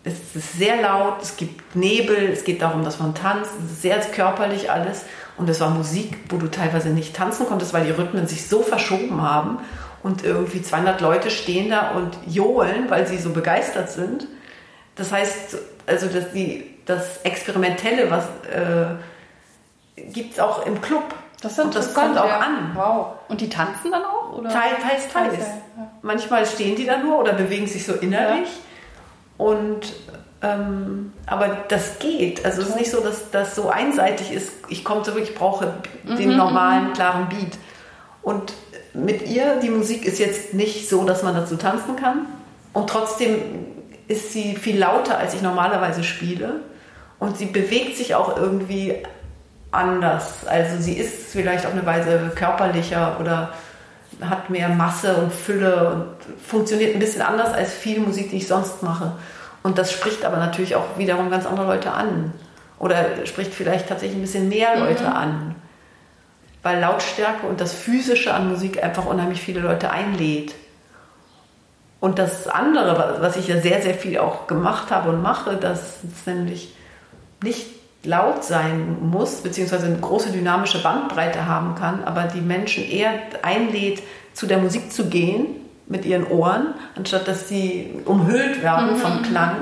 es 0.04 0.36
ist 0.36 0.58
sehr 0.58 0.82
laut, 0.82 1.22
es 1.22 1.38
gibt 1.38 1.76
Nebel, 1.76 2.30
es 2.32 2.44
geht 2.44 2.62
darum, 2.62 2.84
dass 2.84 3.00
man 3.00 3.16
tanzt, 3.16 3.52
es 3.66 3.72
ist 3.72 3.82
sehr 3.82 4.00
körperlich 4.00 4.70
alles. 4.70 5.04
Und 5.38 5.50
es 5.50 5.60
war 5.60 5.70
Musik, 5.70 6.18
wo 6.30 6.38
du 6.38 6.48
teilweise 6.48 6.90
nicht 6.90 7.16
tanzen 7.16 7.48
konntest, 7.48 7.74
weil 7.74 7.86
die 7.86 7.92
Rhythmen 7.92 8.28
sich 8.28 8.48
so 8.48 8.62
verschoben 8.62 9.22
haben. 9.22 9.60
Und 10.04 10.24
irgendwie 10.24 10.62
200 10.62 11.00
Leute 11.02 11.32
stehen 11.32 11.70
da 11.70 11.92
und 11.92 12.18
johlen, 12.28 12.90
weil 12.90 13.08
sie 13.08 13.18
so 13.18 13.32
begeistert 13.32 13.90
sind. 13.90 14.28
Das 14.96 15.12
heißt, 15.12 15.58
also 15.88 16.08
dass 16.08 16.32
die, 16.34 16.73
das 16.86 17.22
Experimentelle, 17.24 18.10
was 18.12 18.26
äh, 18.52 18.96
gibt 20.12 20.34
es 20.34 20.40
auch 20.40 20.66
im 20.66 20.82
Club. 20.82 21.14
Das 21.42 21.60
und 21.60 21.76
das 21.76 21.94
kommt 21.94 22.18
auch 22.18 22.28
ja. 22.28 22.40
an. 22.40 22.72
Wow. 22.74 23.08
Und 23.28 23.42
die 23.42 23.50
tanzen 23.50 23.92
dann 23.92 24.04
auch? 24.04 24.38
Oder? 24.38 24.50
Teils, 24.50 24.82
teils, 24.82 25.10
teils. 25.12 25.38
Ja. 25.38 25.92
Manchmal 26.02 26.46
stehen 26.46 26.76
die 26.76 26.86
da 26.86 26.98
nur 26.98 27.20
oder 27.20 27.34
bewegen 27.34 27.68
sich 27.68 27.86
so 27.86 27.94
innerlich. 27.94 28.48
Ja. 28.48 29.46
Und 29.46 29.94
ähm, 30.42 31.14
aber 31.26 31.66
das 31.70 32.00
geht. 32.00 32.46
Also 32.46 32.62
es 32.62 32.70
ist 32.70 32.76
nicht 32.78 32.92
so, 32.92 33.02
dass 33.02 33.32
das 33.32 33.56
so 33.56 33.70
einseitig 33.70 34.32
ist. 34.32 34.52
Ich 34.70 34.84
komme 34.84 35.04
zurück, 35.04 35.24
ich 35.24 35.36
brauche 35.36 35.74
den 36.04 36.32
mhm, 36.32 36.38
normalen, 36.38 36.90
mhm. 36.90 36.94
klaren 36.94 37.30
Beat. 37.30 37.58
Und 38.22 38.54
mit 38.94 39.28
ihr, 39.28 39.58
die 39.62 39.70
Musik 39.70 40.06
ist 40.06 40.20
jetzt 40.20 40.54
nicht 40.54 40.90
so, 40.90 41.04
dass 41.04 41.24
man 41.24 41.34
dazu 41.36 41.56
tanzen 41.56 41.96
kann. 41.96 42.26
Und 42.74 42.90
trotzdem 42.90 43.38
ist 44.08 44.32
sie 44.32 44.56
viel 44.56 44.78
lauter, 44.78 45.18
als 45.18 45.34
ich 45.34 45.42
normalerweise 45.42 46.04
spiele. 46.04 46.62
Und 47.24 47.38
sie 47.38 47.46
bewegt 47.46 47.96
sich 47.96 48.16
auch 48.16 48.36
irgendwie 48.36 48.98
anders. 49.72 50.46
Also 50.46 50.82
sie 50.82 50.92
ist 50.92 51.32
vielleicht 51.32 51.66
auf 51.66 51.72
eine 51.72 51.86
Weise 51.86 52.34
körperlicher 52.36 53.16
oder 53.18 53.54
hat 54.20 54.50
mehr 54.50 54.68
Masse 54.68 55.16
und 55.16 55.32
Fülle 55.32 55.90
und 55.90 56.44
funktioniert 56.46 56.94
ein 56.94 57.00
bisschen 57.00 57.22
anders 57.22 57.54
als 57.54 57.72
viel 57.72 58.02
Musik, 58.02 58.30
die 58.32 58.38
ich 58.38 58.48
sonst 58.48 58.84
mache. 58.84 59.14
Und 59.64 59.78
das 59.78 59.94
spricht 59.94 60.26
aber 60.26 60.36
natürlich 60.36 60.76
auch 60.76 60.98
wiederum 60.98 61.30
ganz 61.30 61.46
andere 61.46 61.66
Leute 61.66 61.94
an. 61.94 62.34
Oder 62.78 63.26
spricht 63.26 63.54
vielleicht 63.54 63.88
tatsächlich 63.88 64.18
ein 64.18 64.24
bisschen 64.24 64.50
mehr 64.50 64.78
Leute 64.78 65.06
mhm. 65.06 65.14
an. 65.14 65.56
Weil 66.62 66.82
Lautstärke 66.82 67.48
und 67.48 67.62
das 67.62 67.72
Physische 67.72 68.34
an 68.34 68.50
Musik 68.50 68.84
einfach 68.84 69.06
unheimlich 69.06 69.40
viele 69.40 69.62
Leute 69.62 69.92
einlädt. 69.92 70.54
Und 72.02 72.20
das 72.20 72.50
andere, 72.50 73.20
was 73.22 73.38
ich 73.38 73.48
ja 73.48 73.62
sehr, 73.62 73.82
sehr 73.82 73.94
viel 73.94 74.18
auch 74.18 74.46
gemacht 74.46 74.92
habe 74.92 75.08
und 75.08 75.22
mache, 75.22 75.56
dass 75.56 76.00
es 76.04 76.26
nämlich 76.26 76.76
nicht 77.44 77.68
laut 78.04 78.44
sein 78.44 78.98
muss, 79.02 79.42
beziehungsweise 79.42 79.86
eine 79.86 80.00
große 80.00 80.32
dynamische 80.32 80.82
Bandbreite 80.82 81.46
haben 81.46 81.76
kann, 81.76 82.04
aber 82.04 82.24
die 82.24 82.42
Menschen 82.42 82.84
eher 82.90 83.14
einlädt, 83.42 84.04
zu 84.34 84.46
der 84.48 84.58
Musik 84.58 84.92
zu 84.92 85.06
gehen 85.06 85.46
mit 85.88 86.06
ihren 86.06 86.28
Ohren, 86.28 86.74
anstatt 86.96 87.28
dass 87.28 87.48
sie 87.48 87.92
umhüllt 88.06 88.62
werden 88.62 88.94
mhm. 88.94 88.98
vom 88.98 89.22
Klang. 89.22 89.56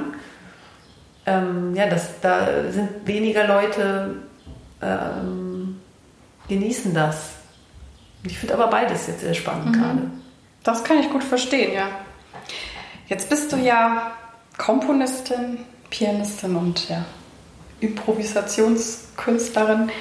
Ähm, 1.25 1.75
ja, 1.75 1.87
das, 1.87 2.19
da 2.21 2.47
sind 2.71 3.05
weniger 3.05 3.45
Leute 3.47 4.15
ähm, 4.81 5.79
genießen 6.47 6.93
das. 6.93 7.33
Ich 8.23 8.37
finde 8.37 8.55
aber 8.55 8.67
beides 8.67 9.07
jetzt 9.07 9.21
sehr 9.21 9.33
spannend 9.33 9.67
mhm. 9.67 9.73
gerade. 9.73 10.01
Das 10.63 10.83
kann 10.83 10.99
ich 10.99 11.09
gut 11.09 11.23
verstehen, 11.23 11.73
ja. 11.73 11.87
Jetzt 13.07 13.29
bist 13.29 13.51
du 13.51 13.57
ja 13.57 14.11
Komponistin, 14.57 15.59
Pianistin 15.89 16.55
und 16.55 16.87
ja, 16.87 17.03
Improvisationskünstlerin. 17.81 19.91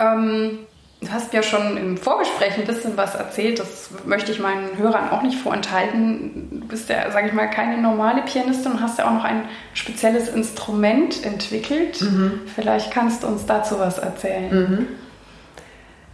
Ähm, 0.00 0.60
Du 1.02 1.12
hast 1.12 1.32
ja 1.34 1.42
schon 1.42 1.76
im 1.76 1.98
Vorgespräch 1.98 2.56
ein 2.56 2.64
bisschen 2.64 2.96
was 2.96 3.14
erzählt, 3.14 3.58
das 3.58 3.90
möchte 4.06 4.32
ich 4.32 4.40
meinen 4.40 4.78
Hörern 4.78 5.10
auch 5.10 5.22
nicht 5.22 5.38
vorenthalten. 5.38 6.60
Du 6.62 6.66
bist 6.66 6.88
ja, 6.88 7.10
sage 7.10 7.28
ich 7.28 7.34
mal, 7.34 7.48
keine 7.48 7.80
normale 7.80 8.22
Pianistin 8.22 8.72
und 8.72 8.80
hast 8.80 8.98
ja 8.98 9.06
auch 9.06 9.12
noch 9.12 9.24
ein 9.24 9.42
spezielles 9.74 10.28
Instrument 10.28 11.24
entwickelt. 11.24 12.00
Mhm. 12.00 12.40
Vielleicht 12.54 12.90
kannst 12.90 13.22
du 13.22 13.26
uns 13.26 13.44
dazu 13.44 13.78
was 13.78 13.98
erzählen. 13.98 14.50
Mhm. 14.50 14.86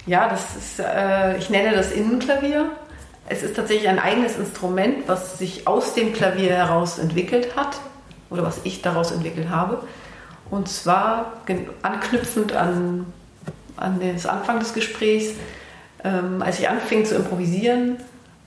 Ja, 0.04 0.28
das 0.28 0.56
ist, 0.56 0.80
äh, 0.80 1.38
ich 1.38 1.48
nenne 1.48 1.76
das 1.76 1.92
Innenklavier. 1.92 2.70
Es 3.28 3.44
ist 3.44 3.54
tatsächlich 3.54 3.88
ein 3.88 4.00
eigenes 4.00 4.36
Instrument, 4.36 5.06
was 5.06 5.38
sich 5.38 5.68
aus 5.68 5.94
dem 5.94 6.12
Klavier 6.12 6.50
heraus 6.50 6.98
entwickelt 6.98 7.54
hat 7.54 7.78
oder 8.30 8.42
was 8.42 8.60
ich 8.64 8.82
daraus 8.82 9.12
entwickelt 9.12 9.48
habe. 9.48 9.84
Und 10.52 10.68
zwar 10.68 11.32
anknüpfend 11.80 12.52
an 12.52 13.06
an 13.78 14.00
den 14.00 14.14
Anfang 14.26 14.58
des 14.58 14.74
Gesprächs, 14.74 15.32
ähm, 16.04 16.42
als 16.42 16.58
ich 16.58 16.68
anfing 16.68 17.06
zu 17.06 17.16
improvisieren, 17.16 17.96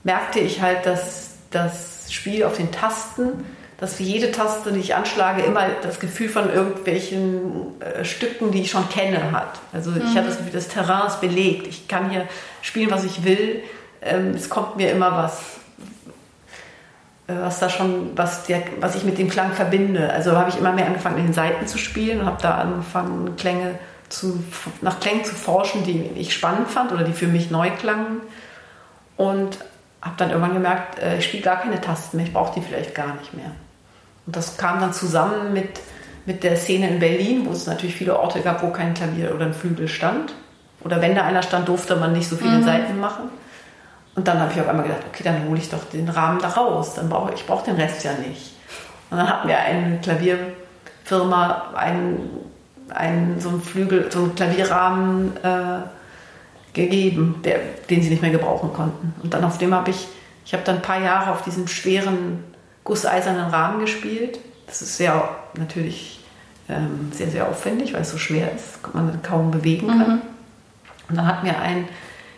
merkte 0.04 0.38
ich 0.38 0.60
halt, 0.60 0.86
dass 0.86 1.34
das 1.50 2.12
Spiel 2.12 2.44
auf 2.44 2.56
den 2.56 2.70
Tasten, 2.70 3.44
dass 3.78 3.94
für 3.94 4.04
jede 4.04 4.30
Taste, 4.30 4.70
die 4.70 4.78
ich 4.78 4.94
anschlage, 4.94 5.42
immer 5.42 5.66
das 5.82 5.98
Gefühl 5.98 6.28
von 6.28 6.48
irgendwelchen 6.48 7.80
äh, 7.80 8.04
Stücken, 8.04 8.52
die 8.52 8.62
ich 8.62 8.70
schon 8.70 8.88
kenne, 8.88 9.32
hat. 9.32 9.58
Also 9.72 9.90
mhm. 9.90 10.02
ich 10.08 10.16
hatte 10.16 10.28
das 10.28 10.38
Gefühl, 10.38 10.52
das 10.52 10.68
Terrain 10.68 11.08
ist 11.08 11.20
belegt. 11.20 11.66
Ich 11.66 11.88
kann 11.88 12.10
hier 12.10 12.28
spielen, 12.62 12.92
was 12.92 13.02
ich 13.02 13.24
will. 13.24 13.64
Ähm, 14.00 14.30
es 14.30 14.48
kommt 14.48 14.76
mir 14.76 14.92
immer 14.92 15.10
was, 15.10 15.58
was 17.26 17.58
da 17.58 17.68
schon, 17.68 18.16
was, 18.16 18.44
der, 18.44 18.62
was 18.80 18.94
ich 18.94 19.04
mit 19.04 19.18
dem 19.18 19.28
Klang 19.28 19.52
verbinde. 19.52 20.12
Also 20.12 20.36
habe 20.36 20.50
ich 20.50 20.58
immer 20.58 20.72
mehr 20.72 20.86
angefangen, 20.86 21.18
in 21.18 21.26
den 21.26 21.32
Seiten 21.32 21.66
zu 21.66 21.78
spielen 21.78 22.20
und 22.20 22.26
habe 22.26 22.40
da 22.40 22.56
angefangen, 22.56 23.36
Klänge 23.36 23.70
zu 23.70 23.96
zu, 24.08 24.42
nach 24.80 25.00
Klängen 25.00 25.24
zu 25.24 25.34
forschen, 25.34 25.84
die 25.84 26.10
ich 26.16 26.32
spannend 26.32 26.68
fand 26.68 26.92
oder 26.92 27.04
die 27.04 27.12
für 27.12 27.26
mich 27.26 27.50
neu 27.50 27.70
klangen. 27.70 28.20
Und 29.16 29.58
habe 30.02 30.14
dann 30.18 30.30
irgendwann 30.30 30.54
gemerkt, 30.54 30.98
äh, 30.98 31.18
ich 31.18 31.24
spiele 31.24 31.42
gar 31.42 31.60
keine 31.60 31.80
Tasten 31.80 32.18
mehr, 32.18 32.26
ich 32.26 32.32
brauche 32.32 32.54
die 32.54 32.64
vielleicht 32.64 32.94
gar 32.94 33.14
nicht 33.14 33.34
mehr. 33.34 33.50
Und 34.26 34.36
das 34.36 34.56
kam 34.56 34.80
dann 34.80 34.92
zusammen 34.92 35.52
mit, 35.52 35.80
mit 36.26 36.44
der 36.44 36.56
Szene 36.56 36.88
in 36.88 36.98
Berlin, 36.98 37.46
wo 37.46 37.52
es 37.52 37.66
natürlich 37.66 37.96
viele 37.96 38.18
Orte 38.18 38.40
gab, 38.40 38.62
wo 38.62 38.70
kein 38.70 38.94
Klavier 38.94 39.34
oder 39.34 39.46
ein 39.46 39.54
Flügel 39.54 39.88
stand. 39.88 40.34
Oder 40.84 41.00
wenn 41.00 41.14
da 41.14 41.24
einer 41.24 41.42
stand, 41.42 41.68
durfte 41.68 41.96
man 41.96 42.12
nicht 42.12 42.28
so 42.28 42.36
viele 42.36 42.58
mhm. 42.58 42.64
Seiten 42.64 43.00
machen. 43.00 43.30
Und 44.16 44.26
dann 44.26 44.40
habe 44.40 44.52
ich 44.52 44.60
auf 44.60 44.68
einmal 44.68 44.86
gedacht, 44.86 45.02
okay, 45.08 45.22
dann 45.22 45.46
hole 45.46 45.58
ich 45.58 45.68
doch 45.68 45.84
den 45.84 46.08
Rahmen 46.08 46.40
da 46.40 46.48
raus. 46.48 46.94
Dann 46.94 47.08
brauche 47.08 47.34
ich 47.34 47.46
brauche 47.46 47.66
den 47.66 47.76
Rest 47.76 48.02
ja 48.02 48.12
nicht. 48.14 48.54
Und 49.10 49.18
dann 49.18 49.28
hatten 49.28 49.46
wir 49.46 49.58
eine 49.58 49.98
Klavierfirma, 49.98 51.74
einen 51.74 52.46
einen, 52.90 53.40
so 53.40 53.48
einen 53.48 53.62
Flügel, 53.62 54.10
so 54.10 54.20
einen 54.20 54.34
Klavierrahmen 54.34 55.36
äh, 55.42 55.80
gegeben, 56.72 57.40
der, 57.44 57.60
den 57.90 58.02
sie 58.02 58.10
nicht 58.10 58.22
mehr 58.22 58.30
gebrauchen 58.30 58.72
konnten. 58.72 59.14
Und 59.22 59.34
dann 59.34 59.44
auf 59.44 59.58
dem 59.58 59.74
habe 59.74 59.90
ich, 59.90 60.08
ich 60.44 60.52
habe 60.52 60.62
dann 60.64 60.76
ein 60.76 60.82
paar 60.82 61.00
Jahre 61.00 61.32
auf 61.32 61.42
diesem 61.42 61.68
schweren 61.68 62.44
gusseisernen 62.84 63.46
Rahmen 63.46 63.80
gespielt. 63.80 64.38
Das 64.66 64.82
ist 64.82 64.96
sehr 64.96 65.28
natürlich 65.54 66.20
ähm, 66.68 67.10
sehr, 67.12 67.28
sehr 67.28 67.48
aufwendig, 67.48 67.92
weil 67.92 68.02
es 68.02 68.10
so 68.10 68.18
schwer 68.18 68.52
ist, 68.52 68.78
man 68.94 69.22
kaum 69.22 69.50
bewegen 69.50 69.88
kann. 69.88 70.08
Mhm. 70.08 70.20
Und 71.08 71.16
dann 71.16 71.26
hat 71.26 71.44
mir 71.44 71.58
ein 71.58 71.88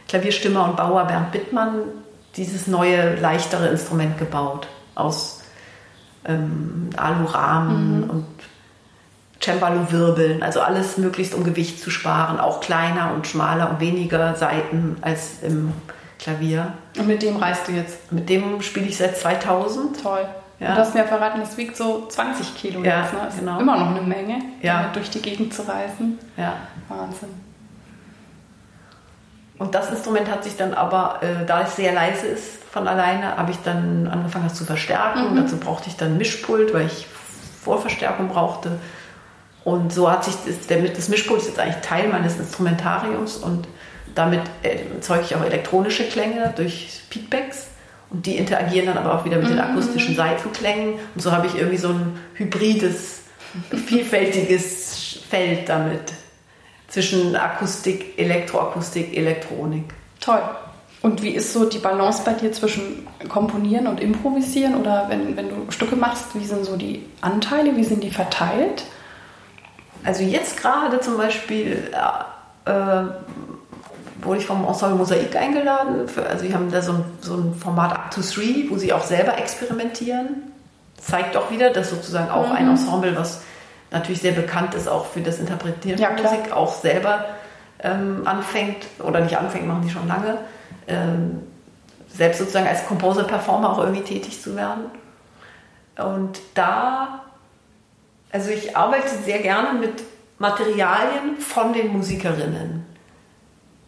Klavierstimmer 0.08 0.64
und 0.64 0.76
Bauer 0.76 1.04
Bernd 1.04 1.32
Bittmann 1.32 1.82
dieses 2.36 2.66
neue, 2.66 3.16
leichtere 3.16 3.68
Instrument 3.68 4.18
gebaut 4.18 4.68
aus 4.94 5.42
ähm, 6.24 6.90
Alurahmen 6.96 8.02
mhm. 8.02 8.10
und 8.10 8.26
Cembalo 9.40 9.92
wirbeln, 9.92 10.42
also 10.42 10.60
alles 10.60 10.98
möglichst 10.98 11.32
um 11.34 11.44
Gewicht 11.44 11.80
zu 11.80 11.90
sparen, 11.90 12.40
auch 12.40 12.60
kleiner 12.60 13.12
und 13.14 13.26
schmaler 13.26 13.70
und 13.70 13.80
weniger 13.80 14.34
Seiten 14.34 14.96
als 15.00 15.42
im 15.42 15.72
Klavier. 16.18 16.72
Und 16.98 17.06
mit 17.06 17.22
dem 17.22 17.36
reist 17.36 17.68
du 17.68 17.72
jetzt? 17.72 18.10
Mit 18.10 18.28
dem 18.28 18.60
spiele 18.62 18.86
ich 18.86 18.96
seit 18.96 19.16
2000. 19.16 20.02
Toll. 20.02 20.26
Ja. 20.58 20.74
Du 20.74 20.80
hast 20.80 20.94
mir 20.94 21.04
verraten, 21.04 21.38
das 21.38 21.56
wiegt 21.56 21.76
so 21.76 22.06
20 22.08 22.56
Kilo 22.56 22.82
ja, 22.82 23.02
jetzt. 23.02 23.12
Ne? 23.12 23.20
Das 23.26 23.38
genau. 23.38 23.56
ist 23.56 23.62
immer 23.62 23.78
noch 23.78 23.90
eine 23.90 24.02
Menge, 24.02 24.42
ja. 24.60 24.90
durch 24.92 25.08
die 25.10 25.22
Gegend 25.22 25.54
zu 25.54 25.62
reisen. 25.62 26.18
Ja. 26.36 26.54
Wahnsinn. 26.88 27.28
Und 29.58 29.74
das 29.74 29.90
Instrument 29.90 30.30
hat 30.30 30.44
sich 30.44 30.56
dann 30.56 30.72
aber, 30.72 31.20
äh, 31.22 31.44
da 31.44 31.62
es 31.62 31.76
sehr 31.76 31.92
leise 31.92 32.26
ist 32.26 32.62
von 32.70 32.86
alleine, 32.86 33.36
habe 33.36 33.50
ich 33.50 33.58
dann 33.64 34.06
angefangen, 34.06 34.44
das 34.44 34.54
zu 34.54 34.64
verstärken. 34.64 35.32
Mhm. 35.32 35.36
Dazu 35.36 35.56
brauchte 35.56 35.88
ich 35.88 35.96
dann 35.96 36.16
Mischpult, 36.16 36.72
weil 36.72 36.86
ich 36.86 37.06
Vorverstärkung 37.62 38.28
brauchte. 38.28 38.78
Und 39.64 39.92
so 39.92 40.10
hat 40.10 40.24
sich 40.24 40.34
das, 40.46 40.66
das 40.94 41.08
Mischpult 41.08 41.40
ist 41.40 41.48
jetzt 41.48 41.58
eigentlich 41.58 41.82
Teil 41.82 42.08
meines 42.08 42.38
Instrumentariums 42.38 43.36
und 43.36 43.68
damit 44.14 44.40
erzeuge 44.62 45.24
ich 45.24 45.36
auch 45.36 45.44
elektronische 45.44 46.04
Klänge 46.04 46.52
durch 46.56 47.02
Feedbacks 47.10 47.68
und 48.10 48.24
die 48.24 48.36
interagieren 48.36 48.86
dann 48.86 48.96
aber 48.98 49.14
auch 49.14 49.24
wieder 49.24 49.36
mit 49.36 49.48
den 49.48 49.56
mhm. 49.56 49.62
akustischen 49.62 50.16
Seitenklängen 50.16 50.94
und 51.14 51.20
so 51.20 51.32
habe 51.32 51.46
ich 51.46 51.56
irgendwie 51.56 51.76
so 51.76 51.88
ein 51.88 52.18
hybrides, 52.34 53.22
vielfältiges 53.70 55.20
Feld 55.28 55.68
damit 55.68 56.12
zwischen 56.88 57.36
Akustik, 57.36 58.18
Elektroakustik, 58.18 59.16
Elektronik. 59.16 59.94
Toll. 60.20 60.40
Und 61.00 61.22
wie 61.22 61.30
ist 61.30 61.52
so 61.52 61.64
die 61.64 61.78
Balance 61.78 62.22
bei 62.24 62.32
dir 62.32 62.50
zwischen 62.52 63.06
Komponieren 63.28 63.86
und 63.86 64.00
Improvisieren 64.00 64.74
oder 64.74 65.06
wenn, 65.08 65.36
wenn 65.36 65.48
du 65.48 65.70
Stücke 65.70 65.94
machst, 65.94 66.34
wie 66.34 66.44
sind 66.44 66.64
so 66.64 66.76
die 66.76 67.06
Anteile, 67.20 67.76
wie 67.76 67.84
sind 67.84 68.02
die 68.02 68.10
verteilt? 68.10 68.84
Also 70.02 70.24
jetzt 70.24 70.60
gerade 70.60 71.00
zum 71.00 71.16
Beispiel 71.16 71.90
äh, 72.64 72.72
wurde 74.22 74.38
ich 74.40 74.46
vom 74.46 74.64
Ensemble 74.64 74.98
Mosaik 74.98 75.36
eingeladen. 75.36 76.08
Für, 76.08 76.26
also 76.26 76.44
sie 76.44 76.52
haben 76.52 76.70
da 76.70 76.82
so 76.82 76.92
ein, 76.92 77.04
so 77.20 77.34
ein 77.34 77.54
Format 77.54 77.92
Up 77.92 78.10
to 78.10 78.20
Three, 78.20 78.68
wo 78.68 78.76
sie 78.76 78.92
auch 78.92 79.04
selber 79.04 79.38
experimentieren. 79.38 80.52
Zeigt 81.00 81.36
auch 81.36 81.50
wieder, 81.52 81.70
dass 81.70 81.90
sozusagen 81.90 82.30
auch 82.30 82.48
mhm. 82.48 82.56
ein 82.56 82.68
Ensemble, 82.70 83.16
was 83.16 83.42
natürlich 83.90 84.20
sehr 84.20 84.32
bekannt 84.32 84.74
ist, 84.74 84.88
auch 84.88 85.06
für 85.06 85.20
das 85.20 85.38
Interpretieren 85.38 85.98
ja, 85.98 86.08
von 86.08 86.22
Musik, 86.22 86.52
auch 86.52 86.74
selber 86.74 87.24
ähm, 87.82 88.22
anfängt 88.24 88.86
oder 89.00 89.20
nicht 89.20 89.36
anfängt, 89.36 89.66
machen 89.66 89.82
die 89.82 89.90
schon 89.90 90.06
lange, 90.08 90.38
ähm, 90.86 91.42
selbst 92.08 92.38
sozusagen 92.38 92.66
als 92.66 92.86
Composer-Performer 92.86 93.72
auch 93.72 93.78
irgendwie 93.78 94.02
tätig 94.02 94.42
zu 94.42 94.56
werden. 94.56 94.86
Und 95.96 96.38
da 96.54 97.22
also 98.30 98.50
ich 98.50 98.76
arbeite 98.76 99.08
sehr 99.24 99.38
gerne 99.38 99.78
mit 99.78 100.02
Materialien 100.38 101.38
von 101.38 101.72
den 101.72 101.88
Musikerinnen. 101.88 102.84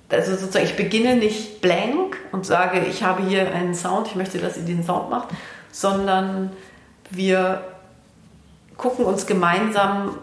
Also 0.08 0.32
sozusagen, 0.32 0.64
ich 0.64 0.76
beginne 0.76 1.16
nicht 1.16 1.60
blank 1.60 2.16
und 2.32 2.44
sage, 2.44 2.80
ich 2.80 3.02
habe 3.04 3.22
hier 3.22 3.52
einen 3.54 3.74
Sound, 3.74 4.08
ich 4.08 4.16
möchte, 4.16 4.38
dass 4.38 4.56
ihr 4.56 4.64
den 4.64 4.82
Sound 4.82 5.10
macht, 5.10 5.28
sondern 5.70 6.50
wir 7.10 7.62
gucken 8.80 9.04
uns 9.04 9.26
gemeinsam 9.26 10.16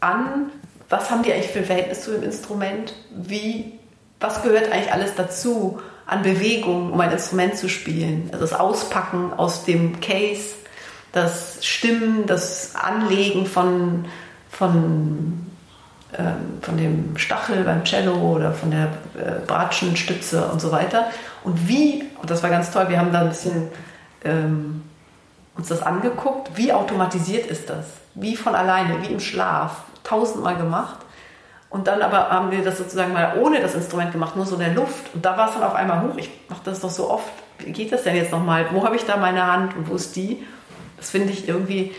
an, 0.00 0.50
was 0.88 1.10
haben 1.10 1.22
die 1.22 1.32
eigentlich 1.32 1.52
für 1.52 1.60
ein 1.60 1.64
Verhältnis 1.64 2.02
zu 2.02 2.10
dem 2.10 2.24
Instrument, 2.24 2.92
wie, 3.14 3.78
was 4.18 4.42
gehört 4.42 4.72
eigentlich 4.72 4.92
alles 4.92 5.14
dazu 5.14 5.80
an 6.06 6.22
Bewegung, 6.22 6.92
um 6.92 7.00
ein 7.00 7.12
Instrument 7.12 7.56
zu 7.56 7.68
spielen. 7.68 8.28
Also 8.32 8.44
das 8.44 8.52
Auspacken 8.52 9.32
aus 9.32 9.64
dem 9.64 10.00
Case, 10.00 10.56
das 11.12 11.64
Stimmen, 11.64 12.26
das 12.26 12.74
Anlegen 12.74 13.46
von, 13.46 14.06
von, 14.50 15.46
ähm, 16.18 16.58
von 16.62 16.76
dem 16.76 17.16
Stachel 17.16 17.62
beim 17.62 17.84
Cello 17.84 18.16
oder 18.16 18.52
von 18.52 18.72
der 18.72 18.88
äh, 19.14 19.38
Bratschenstütze 19.46 20.46
und 20.46 20.60
so 20.60 20.72
weiter. 20.72 21.06
Und 21.44 21.68
wie, 21.68 22.02
und 22.20 22.28
das 22.28 22.42
war 22.42 22.50
ganz 22.50 22.72
toll, 22.72 22.88
wir 22.88 22.98
haben 22.98 23.12
da 23.12 23.20
ein 23.20 23.28
bisschen 23.28 23.68
ähm, 24.24 24.82
uns 25.56 25.68
das 25.68 25.82
angeguckt, 25.82 26.50
wie 26.56 26.72
automatisiert 26.72 27.46
ist 27.46 27.70
das? 27.70 27.99
Wie 28.14 28.36
von 28.36 28.54
alleine, 28.54 29.02
wie 29.02 29.12
im 29.12 29.20
Schlaf, 29.20 29.82
tausendmal 30.02 30.56
gemacht. 30.56 30.98
Und 31.68 31.86
dann 31.86 32.02
aber 32.02 32.30
haben 32.30 32.50
wir 32.50 32.64
das 32.64 32.78
sozusagen 32.78 33.12
mal 33.12 33.38
ohne 33.40 33.60
das 33.60 33.74
Instrument 33.74 34.10
gemacht, 34.10 34.34
nur 34.34 34.44
so 34.44 34.56
in 34.56 34.60
der 34.60 34.74
Luft. 34.74 35.14
Und 35.14 35.24
da 35.24 35.36
war 35.36 35.48
es 35.48 35.54
dann 35.54 35.62
auf 35.62 35.74
einmal 35.74 36.02
hoch. 36.02 36.16
Ich 36.16 36.30
mache 36.48 36.62
das 36.64 36.80
doch 36.80 36.90
so 36.90 37.10
oft. 37.10 37.30
Wie 37.58 37.72
geht 37.72 37.92
das 37.92 38.02
denn 38.02 38.16
jetzt 38.16 38.32
nochmal? 38.32 38.66
Wo 38.72 38.84
habe 38.84 38.96
ich 38.96 39.04
da 39.04 39.16
meine 39.16 39.46
Hand 39.46 39.76
und 39.76 39.88
wo 39.88 39.94
ist 39.94 40.16
die? 40.16 40.44
Das 40.96 41.10
finde 41.10 41.32
ich 41.32 41.48
irgendwie 41.48 41.94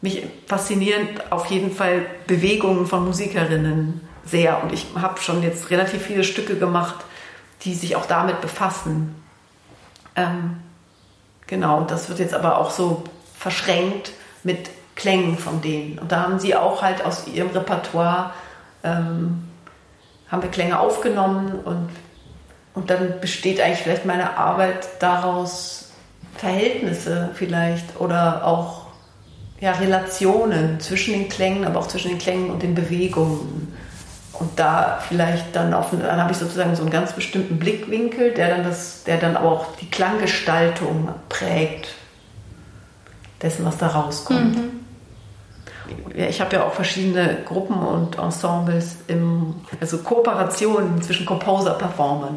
mich 0.00 0.22
faszinierend, 0.46 1.32
auf 1.32 1.46
jeden 1.46 1.72
Fall 1.72 2.06
Bewegungen 2.26 2.86
von 2.86 3.04
Musikerinnen 3.04 4.00
sehr. 4.24 4.62
Und 4.62 4.72
ich 4.72 4.86
habe 4.94 5.20
schon 5.20 5.42
jetzt 5.42 5.70
relativ 5.70 6.02
viele 6.02 6.22
Stücke 6.22 6.56
gemacht, 6.56 6.96
die 7.62 7.74
sich 7.74 7.96
auch 7.96 8.06
damit 8.06 8.40
befassen. 8.40 9.14
Ähm, 10.14 10.58
genau, 11.46 11.82
das 11.82 12.08
wird 12.08 12.18
jetzt 12.18 12.34
aber 12.34 12.58
auch 12.58 12.70
so 12.70 13.04
verschränkt 13.38 14.12
mit 14.42 14.70
Klängen 14.96 15.38
von 15.38 15.60
denen. 15.60 15.98
Und 15.98 16.10
da 16.10 16.22
haben 16.22 16.40
sie 16.40 16.56
auch 16.56 16.82
halt 16.82 17.04
aus 17.04 17.26
ihrem 17.28 17.50
Repertoire, 17.50 18.32
ähm, 18.82 19.44
haben 20.28 20.42
wir 20.42 20.50
Klänge 20.50 20.80
aufgenommen 20.80 21.52
und, 21.64 21.88
und 22.74 22.90
dann 22.90 23.20
besteht 23.20 23.60
eigentlich 23.60 23.80
vielleicht 23.80 24.06
meine 24.06 24.36
Arbeit 24.36 24.88
daraus, 24.98 25.92
Verhältnisse 26.36 27.30
vielleicht 27.34 27.98
oder 27.98 28.44
auch 28.46 28.86
ja, 29.60 29.72
Relationen 29.72 30.80
zwischen 30.80 31.14
den 31.14 31.28
Klängen, 31.28 31.64
aber 31.64 31.80
auch 31.80 31.88
zwischen 31.88 32.08
den 32.08 32.18
Klängen 32.18 32.50
und 32.50 32.62
den 32.62 32.74
Bewegungen. 32.74 33.74
und 34.34 34.58
da 34.58 34.98
vielleicht 35.08 35.56
dann 35.56 35.72
auf, 35.72 35.90
dann 35.90 36.20
habe 36.20 36.32
ich 36.32 36.38
sozusagen 36.38 36.76
so 36.76 36.82
einen 36.82 36.90
ganz 36.90 37.14
bestimmten 37.14 37.58
Blickwinkel, 37.58 38.34
der 38.34 38.50
dann 38.50 38.64
das, 38.64 39.04
der 39.04 39.16
dann 39.16 39.36
auch 39.36 39.76
die 39.76 39.88
Klanggestaltung 39.88 41.08
prägt 41.30 41.88
dessen, 43.40 43.64
was 43.64 43.78
da 43.78 43.86
rauskommt. 43.88 44.56
Mhm. 44.56 44.75
Ich 46.14 46.40
habe 46.40 46.56
ja 46.56 46.64
auch 46.64 46.72
verschiedene 46.72 47.38
Gruppen 47.44 47.76
und 47.76 48.18
Ensembles 48.18 48.96
im, 49.06 49.54
also 49.80 49.98
Kooperationen 49.98 51.02
zwischen 51.02 51.26
Composer-Performern. 51.26 52.36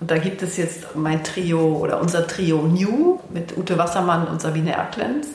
Und 0.00 0.10
da 0.10 0.18
gibt 0.18 0.42
es 0.42 0.56
jetzt 0.56 0.94
mein 0.94 1.24
Trio 1.24 1.76
oder 1.76 2.00
unser 2.00 2.26
Trio 2.26 2.62
New 2.62 3.18
mit 3.30 3.56
Ute 3.56 3.76
Wassermann 3.78 4.28
und 4.28 4.40
Sabine 4.40 4.72
Erklenz. 4.72 5.28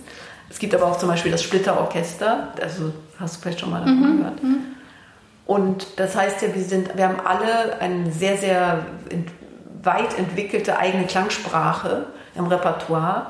Es 0.50 0.60
gibt 0.60 0.74
aber 0.74 0.86
auch 0.86 0.98
zum 0.98 1.10
Beispiel 1.10 1.32
das 1.32 1.44
Splitterorchester, 1.44 2.54
also 2.62 2.94
hast 3.20 3.36
du 3.36 3.42
vielleicht 3.42 3.60
schon 3.60 3.72
mal 3.72 3.80
davon 3.80 4.00
mhm. 4.00 4.18
gehört. 4.18 4.44
Mhm. 4.44 4.58
Und 5.46 5.88
das 5.98 6.16
heißt 6.16 6.42
ja, 6.42 6.56
wir, 6.56 6.64
sind, 6.64 6.96
wir 6.96 7.08
haben 7.08 7.20
alle 7.26 7.80
eine 7.80 8.12
sehr, 8.12 8.38
sehr 8.38 8.86
weit 9.82 10.18
entwickelte 10.18 10.78
eigene 10.78 11.06
Klangsprache 11.06 12.06
im 12.36 12.46
Repertoire 12.46 13.28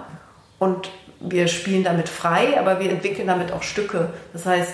und 0.60 0.90
wir 1.24 1.48
spielen 1.48 1.84
damit 1.84 2.10
frei, 2.10 2.60
aber 2.60 2.80
wir 2.80 2.92
entwickeln 2.92 3.28
damit 3.28 3.52
auch 3.52 3.64
Stücke. 3.64 4.10
Das 4.34 4.46
heißt, 4.46 4.74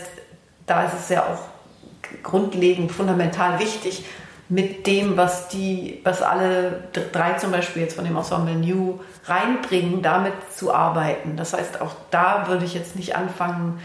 da 0.65 0.83
ist 0.83 0.93
es 0.99 1.09
ja 1.09 1.23
auch 1.23 2.23
grundlegend, 2.23 2.91
fundamental 2.91 3.59
wichtig, 3.59 4.03
mit 4.49 4.87
dem, 4.87 5.15
was 5.15 5.47
die, 5.47 6.01
was 6.03 6.23
alle 6.23 6.83
drei 7.13 7.33
zum 7.33 7.51
Beispiel 7.51 7.83
jetzt 7.83 7.95
von 7.95 8.03
dem 8.03 8.17
Ensemble 8.17 8.55
New 8.55 8.99
reinbringen, 9.25 10.01
damit 10.01 10.33
zu 10.55 10.73
arbeiten. 10.73 11.37
Das 11.37 11.53
heißt, 11.53 11.81
auch 11.81 11.91
da 12.09 12.47
würde 12.47 12.65
ich 12.65 12.73
jetzt 12.73 12.95
nicht 12.95 13.15
anfangen, 13.15 13.79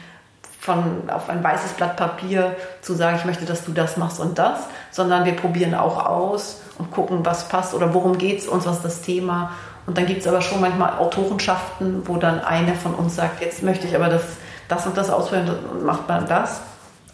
von 0.64 1.10
auf 1.10 1.28
ein 1.28 1.44
weißes 1.44 1.72
Blatt 1.72 1.98
Papier 1.98 2.56
zu 2.80 2.94
sagen, 2.94 3.18
ich 3.18 3.26
möchte, 3.26 3.44
dass 3.44 3.66
du 3.66 3.72
das 3.72 3.98
machst 3.98 4.18
und 4.18 4.38
das, 4.38 4.60
sondern 4.90 5.26
wir 5.26 5.36
probieren 5.36 5.74
auch 5.74 6.06
aus 6.06 6.62
und 6.78 6.90
gucken, 6.90 7.26
was 7.26 7.50
passt 7.50 7.74
oder 7.74 7.92
worum 7.92 8.16
geht 8.16 8.38
es 8.38 8.48
uns, 8.48 8.64
was 8.64 8.76
ist 8.76 8.84
das 8.84 9.02
Thema. 9.02 9.50
Und 9.86 9.98
dann 9.98 10.06
gibt 10.06 10.20
es 10.20 10.26
aber 10.26 10.40
schon 10.40 10.60
manchmal 10.60 10.98
Autorenschaften, 10.98 12.06
wo 12.06 12.16
dann 12.16 12.40
einer 12.40 12.74
von 12.74 12.94
uns 12.94 13.16
sagt, 13.16 13.42
jetzt 13.42 13.62
möchte 13.62 13.86
ich 13.86 13.94
aber 13.94 14.08
das, 14.08 14.22
das 14.68 14.86
und 14.86 14.96
das 14.96 15.10
ausführen 15.10 15.50
und 15.72 15.84
macht 15.84 16.08
man 16.08 16.26
das 16.26 16.62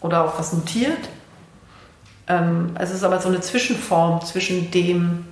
oder 0.01 0.25
auch 0.25 0.39
was 0.39 0.53
notiert. 0.53 1.09
Ähm, 2.29 2.77
es 2.79 2.91
ist 2.91 3.03
aber 3.03 3.21
so 3.21 3.29
eine 3.29 3.41
Zwischenform 3.41 4.25
zwischen 4.25 4.71
dem, 4.71 5.27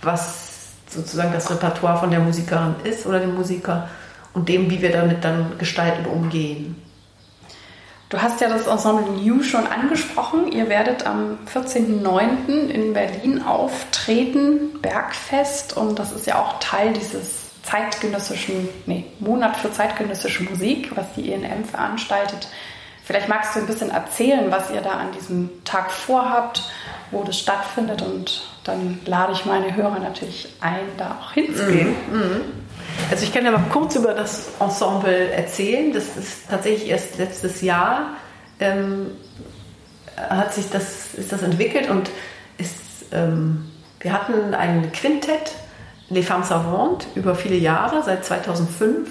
was 0.00 0.46
sozusagen 0.88 1.32
das 1.32 1.50
Repertoire 1.50 1.98
von 1.98 2.10
der 2.10 2.20
Musikerin 2.20 2.76
ist 2.84 3.06
oder 3.06 3.20
dem 3.20 3.34
Musiker 3.34 3.88
und 4.32 4.48
dem, 4.48 4.70
wie 4.70 4.80
wir 4.80 4.92
damit 4.92 5.24
dann 5.24 5.58
gestalten 5.58 6.06
umgehen. 6.06 6.82
Du 8.08 8.22
hast 8.22 8.40
ja 8.40 8.48
das 8.48 8.68
Ensemble 8.68 9.10
New 9.20 9.42
schon 9.42 9.66
angesprochen. 9.66 10.52
Ihr 10.52 10.68
werdet 10.68 11.06
am 11.06 11.38
14.09. 11.52 12.68
in 12.68 12.92
Berlin 12.92 13.42
auftreten, 13.42 14.80
Bergfest. 14.80 15.76
Und 15.76 15.98
das 15.98 16.12
ist 16.12 16.26
ja 16.26 16.40
auch 16.40 16.60
Teil 16.60 16.92
dieses 16.92 17.46
zeitgenössischen, 17.64 18.68
nee, 18.86 19.06
Monat 19.18 19.56
für 19.56 19.72
zeitgenössische 19.72 20.44
Musik, 20.44 20.92
was 20.94 21.14
die 21.16 21.32
ENM 21.32 21.64
veranstaltet. 21.64 22.46
Vielleicht 23.02 23.28
magst 23.28 23.56
du 23.56 23.60
ein 23.60 23.66
bisschen 23.66 23.90
erzählen, 23.90 24.52
was 24.52 24.70
ihr 24.70 24.82
da 24.82 24.92
an 24.92 25.10
diesem 25.12 25.64
Tag 25.64 25.90
vorhabt, 25.90 26.70
wo 27.10 27.24
das 27.24 27.38
stattfindet. 27.38 28.02
Und 28.02 28.42
dann 28.62 29.00
lade 29.04 29.32
ich 29.32 29.46
meine 29.46 29.74
Hörer 29.74 29.98
natürlich 29.98 30.48
ein, 30.60 30.86
da 30.96 31.18
auch 31.20 31.32
hinzugehen. 31.32 31.96
Mhm. 32.10 32.18
Mhm. 32.18 32.40
Also 33.10 33.24
ich 33.24 33.32
kann 33.32 33.44
ja 33.44 33.52
mal 33.52 33.64
kurz 33.72 33.94
über 33.94 34.14
das 34.14 34.48
Ensemble 34.58 35.30
erzählen. 35.30 35.92
Das 35.92 36.16
ist 36.16 36.48
tatsächlich 36.50 36.88
erst 36.88 37.18
letztes 37.18 37.62
Jahr 37.62 38.16
ähm, 38.58 39.12
hat 40.16 40.54
sich 40.54 40.70
das, 40.70 41.14
ist 41.14 41.30
das 41.32 41.42
entwickelt 41.42 41.90
und 41.90 42.10
ist, 42.58 43.12
ähm, 43.12 43.70
wir 44.00 44.12
hatten 44.12 44.54
ein 44.54 44.90
Quintett, 44.92 45.52
Les 46.08 46.26
Femmes 46.26 46.48
Savantes, 46.48 47.08
über 47.14 47.34
viele 47.34 47.56
Jahre, 47.56 48.02
seit 48.02 48.24
2005. 48.24 49.10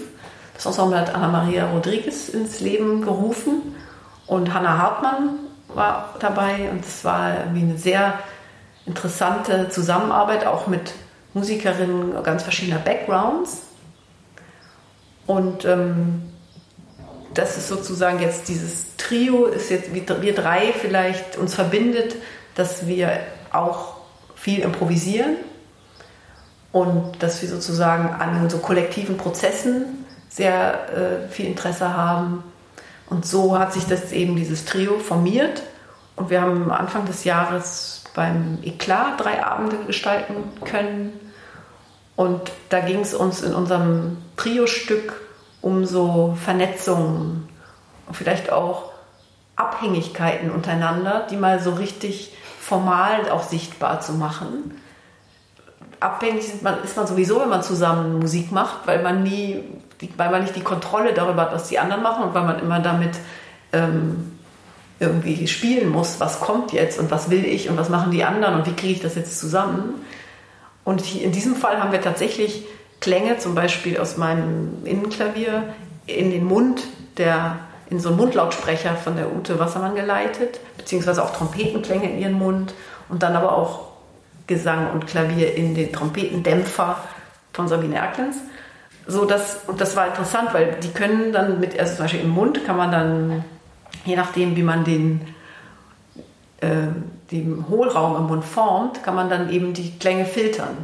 Das 0.53 0.65
Ensemble 0.65 0.99
hat 0.99 1.13
Anna 1.13 1.27
Maria 1.27 1.69
Rodriguez 1.69 2.29
ins 2.29 2.59
Leben 2.61 3.01
gerufen 3.01 3.75
und 4.27 4.53
Hannah 4.53 4.77
Hartmann 4.77 5.39
war 5.67 6.15
dabei 6.19 6.69
und 6.71 6.85
es 6.85 7.03
war 7.03 7.39
irgendwie 7.39 7.63
eine 7.63 7.77
sehr 7.77 8.19
interessante 8.85 9.69
Zusammenarbeit, 9.69 10.45
auch 10.47 10.67
mit 10.67 10.93
Musikerinnen 11.33 12.23
ganz 12.23 12.43
verschiedener 12.43 12.79
Backgrounds. 12.79 13.64
Und 15.27 15.65
ähm, 15.65 16.23
das 17.33 17.57
ist 17.57 17.67
sozusagen 17.67 18.19
jetzt 18.19 18.47
dieses 18.47 18.95
Trio, 18.97 19.45
ist 19.45 19.69
jetzt 19.69 19.93
wie 19.93 20.05
wir 20.21 20.35
drei 20.35 20.73
vielleicht 20.73 21.37
uns 21.37 21.55
verbindet, 21.55 22.15
dass 22.55 22.87
wir 22.87 23.19
auch 23.51 23.97
viel 24.35 24.59
improvisieren 24.59 25.35
und 26.71 27.11
dass 27.19 27.41
wir 27.41 27.49
sozusagen 27.49 28.09
an 28.09 28.49
so 28.49 28.59
kollektiven 28.59 29.17
Prozessen 29.17 30.05
sehr 30.29 31.27
äh, 31.27 31.29
viel 31.29 31.47
Interesse 31.47 31.95
haben. 31.95 32.43
Und 33.09 33.25
so 33.25 33.57
hat 33.57 33.73
sich 33.73 33.85
das 33.85 34.11
eben 34.11 34.35
dieses 34.35 34.65
Trio 34.65 34.99
formiert. 34.99 35.63
Und 36.15 36.29
wir 36.29 36.41
haben 36.41 36.71
Anfang 36.71 37.05
des 37.05 37.23
Jahres 37.23 38.03
beim 38.13 38.59
Eklat 38.63 39.19
drei 39.19 39.43
Abende 39.43 39.77
gestalten 39.85 40.35
können 40.63 41.24
und 42.15 42.51
da 42.69 42.79
ging 42.79 43.01
es 43.01 43.13
uns 43.13 43.41
in 43.41 43.53
unserem 43.53 44.17
Trio-Stück 44.37 45.13
um 45.61 45.85
so 45.85 46.37
Vernetzungen, 46.43 47.49
vielleicht 48.11 48.51
auch 48.51 48.91
Abhängigkeiten 49.55 50.51
untereinander, 50.51 51.25
die 51.29 51.37
mal 51.37 51.59
so 51.59 51.71
richtig 51.71 52.33
formal 52.59 53.29
auch 53.29 53.43
sichtbar 53.43 53.99
zu 53.99 54.13
machen. 54.13 54.79
Abhängig 55.99 56.45
ist 56.45 56.61
man, 56.61 56.83
ist 56.83 56.97
man 56.97 57.07
sowieso, 57.07 57.39
wenn 57.39 57.49
man 57.49 57.63
zusammen 57.63 58.19
Musik 58.19 58.51
macht, 58.51 58.85
weil 58.85 59.01
man 59.01 59.23
nie, 59.23 59.63
weil 60.17 60.29
man 60.29 60.43
nicht 60.43 60.55
die 60.55 60.61
Kontrolle 60.61 61.13
darüber 61.13 61.43
hat, 61.43 61.53
was 61.53 61.67
die 61.67 61.79
anderen 61.79 62.03
machen 62.03 62.25
und 62.25 62.33
weil 62.33 62.43
man 62.43 62.59
immer 62.59 62.79
damit 62.79 63.17
ähm, 63.73 64.37
irgendwie 64.99 65.47
spielen 65.47 65.89
muss, 65.89 66.19
was 66.19 66.39
kommt 66.39 66.73
jetzt 66.73 66.99
und 66.99 67.11
was 67.11 67.29
will 67.29 67.45
ich 67.45 67.69
und 67.69 67.77
was 67.77 67.89
machen 67.89 68.11
die 68.11 68.23
anderen 68.23 68.55
und 68.55 68.65
wie 68.65 68.73
kriege 68.73 68.93
ich 68.93 69.01
das 69.01 69.15
jetzt 69.15 69.39
zusammen. 69.39 70.05
Und 70.85 71.15
in 71.15 71.33
diesem 71.33 71.55
Fall 71.55 71.81
haben 71.81 71.91
wir 71.91 72.01
tatsächlich 72.01 72.65
Klänge, 73.01 73.37
zum 73.37 73.55
Beispiel 73.55 73.97
aus 73.97 74.15
meinem 74.15 74.85
Innenklavier, 74.85 75.63
in 76.05 76.31
den 76.31 76.45
Mund 76.45 76.83
der, 77.17 77.57
in 77.89 77.99
so 77.99 78.09
einen 78.09 78.17
Mundlautsprecher 78.17 78.95
von 78.95 79.17
der 79.17 79.35
Ute 79.35 79.59
Wassermann 79.59 79.95
geleitet, 79.95 80.59
beziehungsweise 80.77 81.23
auch 81.23 81.35
Trompetenklänge 81.35 82.09
in 82.09 82.19
ihren 82.19 82.33
Mund 82.33 82.73
und 83.09 83.23
dann 83.23 83.35
aber 83.35 83.57
auch 83.57 83.87
Gesang 84.47 84.91
und 84.91 85.07
Klavier 85.07 85.55
in 85.55 85.73
den 85.73 85.91
Trompetendämpfer 85.91 86.97
von 87.51 87.67
Sabine 87.67 87.95
Erklens. 87.95 88.37
So 89.07 89.25
dass, 89.25 89.61
und 89.67 89.81
das 89.81 89.95
war 89.95 90.07
interessant, 90.07 90.53
weil 90.53 90.77
die 90.81 90.91
können 90.91 91.31
dann 91.31 91.59
mit, 91.59 91.79
also 91.79 91.95
zum 91.95 92.05
Beispiel 92.05 92.21
im 92.21 92.29
Mund 92.29 92.65
kann 92.65 92.77
man 92.77 92.91
dann, 92.91 93.45
je 94.03 94.15
nachdem, 94.15 94.55
wie 94.55 94.63
man 94.63 94.83
den, 94.83 95.21
äh, 96.61 96.87
den 97.31 97.65
Hohlraum 97.69 98.17
im 98.17 98.23
Mund 98.27 98.45
formt, 98.45 99.03
kann 99.03 99.15
man 99.15 99.29
dann 99.29 99.49
eben 99.49 99.73
die 99.73 99.97
Klänge 99.97 100.25
filtern. 100.25 100.77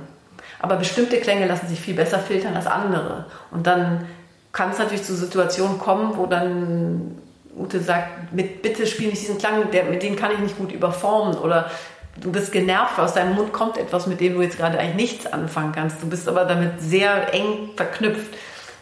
Aber 0.60 0.76
bestimmte 0.76 1.18
Klänge 1.18 1.48
lassen 1.48 1.68
sich 1.68 1.80
viel 1.80 1.96
besser 1.96 2.20
filtern 2.20 2.56
als 2.56 2.68
andere. 2.68 3.26
Und 3.52 3.68
dann 3.68 4.06
kann 4.52 4.72
es 4.72 4.78
natürlich 4.78 5.04
zu 5.04 5.16
Situationen 5.16 5.80
kommen, 5.80 6.18
wo 6.18 6.26
dann 6.26 7.18
Ute 7.58 7.80
sagt, 7.80 8.34
mit, 8.34 8.62
bitte 8.62 8.88
spiel 8.88 9.10
nicht 9.10 9.22
diesen 9.22 9.38
Klang, 9.38 9.72
der, 9.72 9.86
mit 9.86 10.04
dem 10.04 10.16
kann 10.16 10.32
ich 10.32 10.40
nicht 10.40 10.58
gut 10.58 10.72
überformen. 10.72 11.38
Oder 11.38 11.70
du 12.20 12.32
bist 12.32 12.52
genervt, 12.52 13.00
aus 13.00 13.14
deinem 13.14 13.36
Mund 13.36 13.54
kommt 13.54 13.78
etwas, 13.78 14.08
mit 14.08 14.20
dem 14.22 14.36
du 14.36 14.42
jetzt 14.42 14.58
gerade 14.58 14.78
eigentlich 14.80 14.96
nichts 14.96 15.34
anfangen 15.34 15.72
kannst. 15.72 16.02
Du 16.02 16.08
bist 16.08 16.28
aber 16.28 16.46
damit 16.46 16.82
sehr 16.82 17.34
eng 17.34 17.72
verknüpft. 17.76 18.34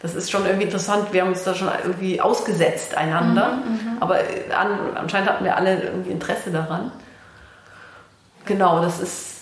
Das 0.01 0.15
ist 0.15 0.31
schon 0.31 0.45
irgendwie 0.45 0.65
interessant. 0.65 1.11
Wir 1.11 1.21
haben 1.21 1.29
uns 1.29 1.43
da 1.43 1.53
schon 1.53 1.69
irgendwie 1.83 2.21
ausgesetzt 2.21 2.95
einander. 2.95 3.57
Mhm, 3.65 3.71
mhm. 3.71 3.97
aber 3.99 4.19
an, 4.57 4.95
anscheinend 4.95 5.29
hatten 5.29 5.43
wir 5.43 5.57
alle 5.57 5.81
irgendwie 5.81 6.11
Interesse 6.11 6.51
daran. 6.51 6.91
Genau, 8.49 8.81
das 8.81 8.99
ist, 8.99 9.35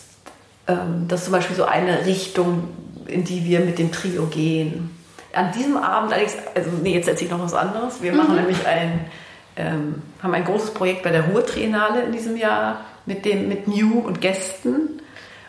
ähm, 0.67 1.06
das 1.08 1.22
ist 1.22 1.26
zum 1.28 1.32
Beispiel 1.32 1.56
so 1.56 1.63
eine 1.63 2.06
Richtung, 2.06 2.67
in 3.08 3.24
die 3.24 3.46
wir 3.46 3.62
mit 3.62 3.80
dem 3.80 3.89
Trio 3.89 4.26
gehen. 4.26 4.89
An 5.34 5.54
diesem 5.54 5.78
Abend 5.78 6.12
allerdings, 6.12 6.36
also 6.54 6.70
nee, 6.84 6.93
jetzt 6.93 7.08
erzähle 7.08 7.32
ich 7.32 7.32
noch 7.32 7.41
was 7.41 7.54
anderes. 7.54 8.02
Wir 8.02 8.12
mhm. 8.12 8.17
machen 8.17 8.36
nämlich 8.36 8.67
ein, 8.67 9.06
ähm, 9.56 10.02
haben 10.22 10.34
ein 10.34 10.43
großes 10.43 10.72
Projekt 10.72 11.04
bei 11.04 11.12
der 11.12 11.24
Ruhr-Triennale 11.30 12.04
in 12.04 12.12
diesem 12.12 12.36
Jahr 12.36 12.82
mit, 13.06 13.24
dem, 13.24 13.48
mit 13.48 13.70
New 13.70 14.00
und 14.00 14.20
Gästen, 14.20 15.02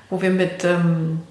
wo 0.08 0.22
wir 0.22 0.30
mit, 0.30 0.62
ähm, 0.62 1.22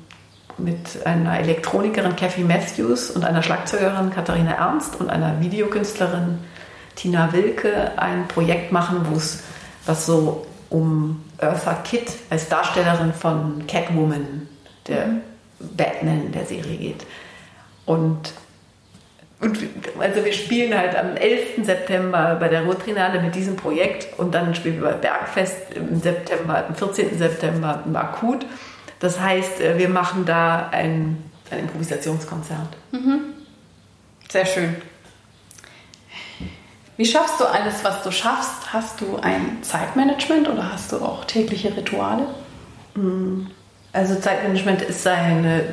mit 0.57 1.05
einer 1.05 1.39
Elektronikerin 1.39 2.17
Kathy 2.17 2.41
Matthews 2.41 3.09
und 3.09 3.23
einer 3.23 3.41
Schlagzeugerin 3.41 4.09
Katharina 4.09 4.51
Ernst 4.51 4.99
und 4.99 5.09
einer 5.09 5.39
Videokünstlerin 5.39 6.39
Tina 6.97 7.31
Wilke 7.31 7.93
ein 7.95 8.27
Projekt 8.27 8.73
machen, 8.73 9.05
wo 9.09 9.15
es 9.15 9.43
was 9.85 10.05
so 10.05 10.45
um 10.69 11.23
Eartha 11.39 11.73
Kitt 11.83 12.11
als 12.29 12.49
Darstellerin 12.49 13.13
von 13.13 13.65
Catwoman, 13.67 14.47
der 14.87 15.07
mhm. 15.07 15.21
Batman 15.59 16.31
der 16.31 16.45
Serie 16.45 16.77
geht. 16.77 17.05
Und 17.85 18.33
Und 19.39 19.59
also 19.99 20.25
wir 20.25 20.33
spielen 20.33 20.75
halt 20.75 20.95
am 20.95 21.15
11. 21.15 21.63
September 21.63 22.37
bei 22.39 22.47
der 22.47 22.63
Ruhrtrinale 22.63 23.21
mit 23.21 23.35
diesem 23.35 23.55
Projekt 23.55 24.17
und 24.17 24.33
dann 24.33 24.55
spielen 24.55 24.81
wir 24.81 24.89
bei 24.89 24.93
Bergfest 24.93 25.73
im 25.75 25.99
September, 25.99 26.65
am 26.67 26.75
14. 26.75 27.17
September 27.17 27.83
im 27.85 27.95
Akut. 27.95 28.45
Das 28.99 29.19
heißt, 29.19 29.61
äh, 29.61 29.77
wir 29.77 29.89
machen 29.89 30.25
da 30.25 30.69
ein, 30.71 31.23
ein 31.51 31.59
Improvisationskonzert. 31.59 32.69
Mhm. 32.91 33.19
Sehr 34.29 34.45
schön. 34.45 34.75
Wie 36.97 37.05
schaffst 37.05 37.39
du 37.39 37.45
alles, 37.45 37.83
was 37.83 38.01
du 38.01 38.11
schaffst? 38.11 38.73
Hast 38.73 38.99
du 39.01 39.17
ein 39.21 39.59
Zeitmanagement 39.61 40.49
oder 40.49 40.73
hast 40.73 40.91
du 40.91 40.97
auch 40.97 41.25
tägliche 41.25 41.75
Rituale? 41.77 42.27
Mhm. 42.95 43.47
Also 43.93 44.15
Zeitmanagement 44.15 44.81
ist 44.81 45.05
eine 45.07 45.63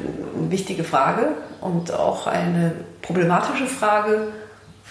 wichtige 0.48 0.84
Frage 0.84 1.34
und 1.60 1.92
auch 1.92 2.26
eine 2.26 2.72
problematische 3.02 3.66
Frage, 3.66 4.28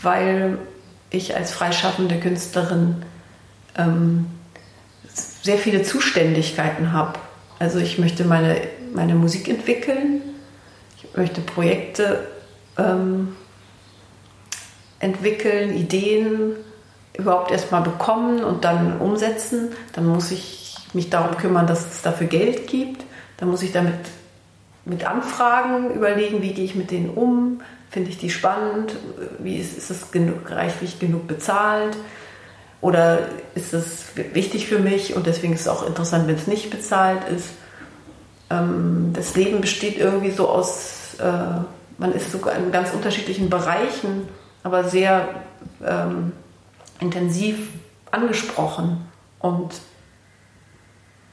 weil 0.02 0.58
ich 1.10 1.36
als 1.36 1.52
freischaffende 1.52 2.20
Künstlerin 2.20 3.04
ähm, 3.78 4.28
sehr 5.14 5.58
viele 5.58 5.84
Zuständigkeiten 5.84 6.92
habe. 6.92 7.20
Also 7.60 7.80
ich 7.80 8.00
möchte 8.00 8.24
meine, 8.24 8.62
meine 8.94 9.16
Musik 9.16 9.48
entwickeln, 9.48 10.22
ich 10.98 11.16
möchte 11.16 11.42
Projekte 11.42 12.28
ähm, 12.78 13.36
entwickeln, 15.04 15.76
Ideen 15.76 16.56
überhaupt 17.18 17.52
erstmal 17.52 17.82
bekommen 17.82 18.44
und 18.44 18.66
dann 18.66 19.00
umsetzen. 19.00 19.70
Dann 19.94 20.08
muss 20.08 20.32
ich 20.32 20.76
mich 20.94 21.10
darum 21.10 21.38
kümmern, 21.38 21.68
dass 21.68 21.92
es 21.92 22.02
dafür 22.02 22.28
Geld 22.28 22.68
gibt. 22.68 23.04
Dann 23.38 23.50
muss 23.50 23.62
ich 23.62 23.72
damit 23.72 23.94
mit 24.86 25.06
Anfragen 25.06 25.92
überlegen, 25.92 26.42
wie 26.42 26.54
gehe 26.54 26.66
ich 26.66 26.76
mit 26.76 26.92
denen 26.92 27.10
um, 27.10 27.62
finde 27.90 28.10
ich 28.10 28.18
die 28.18 28.30
spannend, 28.30 28.96
wie 29.40 29.58
ist, 29.58 29.78
ist 29.78 29.90
es 29.90 30.12
genug, 30.12 30.50
reichlich 30.50 31.00
genug 31.00 31.28
bezahlt 31.28 31.96
oder 32.82 33.20
ist 33.56 33.74
es 33.74 34.08
wichtig 34.34 34.68
für 34.68 34.80
mich 34.80 35.16
und 35.16 35.26
deswegen 35.26 35.54
ist 35.54 35.62
es 35.62 35.68
auch 35.70 35.88
interessant, 35.88 36.28
wenn 36.28 36.36
es 36.36 36.48
nicht 36.48 36.70
bezahlt 36.70 37.22
ist. 37.30 37.50
Ähm, 38.50 39.12
das 39.14 39.36
Leben 39.36 39.62
besteht 39.62 39.98
irgendwie 39.98 40.32
so 40.32 40.50
aus, 40.50 41.16
äh, 41.20 41.62
man 41.98 42.14
ist 42.14 42.32
sogar 42.32 42.56
in 42.56 42.72
ganz 42.72 42.92
unterschiedlichen 42.94 43.50
Bereichen, 43.50 44.28
aber 44.64 44.86
sehr 44.86 45.28
ähm, 45.86 46.32
intensiv 47.00 47.70
angesprochen 48.12 49.06
und 49.40 49.74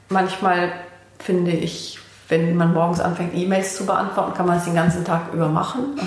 manchmal 0.09 0.71
finde 1.19 1.51
ich, 1.51 1.99
wenn 2.27 2.55
man 2.55 2.73
morgens 2.73 2.99
anfängt, 2.99 3.35
E-Mails 3.35 3.75
zu 3.77 3.85
beantworten, 3.85 4.33
kann 4.33 4.45
man 4.45 4.57
es 4.57 4.65
den 4.65 4.75
ganzen 4.75 5.03
Tag 5.05 5.33
über 5.33 5.49
machen 5.49 5.99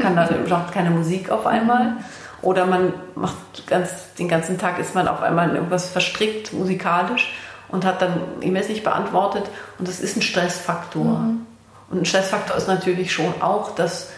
kann 0.00 0.16
dann 0.16 0.44
überhaupt 0.46 0.72
keine 0.72 0.90
Musik 0.90 1.30
auf 1.30 1.46
einmal. 1.46 1.96
Oder 2.40 2.66
man 2.66 2.92
macht 3.14 3.36
ganz, 3.68 4.14
den 4.18 4.28
ganzen 4.28 4.58
Tag 4.58 4.78
ist 4.78 4.94
man 4.94 5.06
auf 5.06 5.22
einmal 5.22 5.50
in 5.50 5.54
irgendwas 5.54 5.88
verstrickt 5.88 6.52
musikalisch 6.52 7.32
und 7.68 7.84
hat 7.84 8.02
dann 8.02 8.20
E-Mails 8.40 8.68
nicht 8.68 8.82
beantwortet 8.82 9.44
und 9.78 9.86
das 9.86 10.00
ist 10.00 10.16
ein 10.16 10.22
Stressfaktor. 10.22 11.04
Mhm. 11.04 11.46
Und 11.90 12.02
ein 12.02 12.04
Stressfaktor 12.04 12.56
ist 12.56 12.68
natürlich 12.68 13.12
schon 13.12 13.40
auch 13.40 13.74
das, 13.74 14.10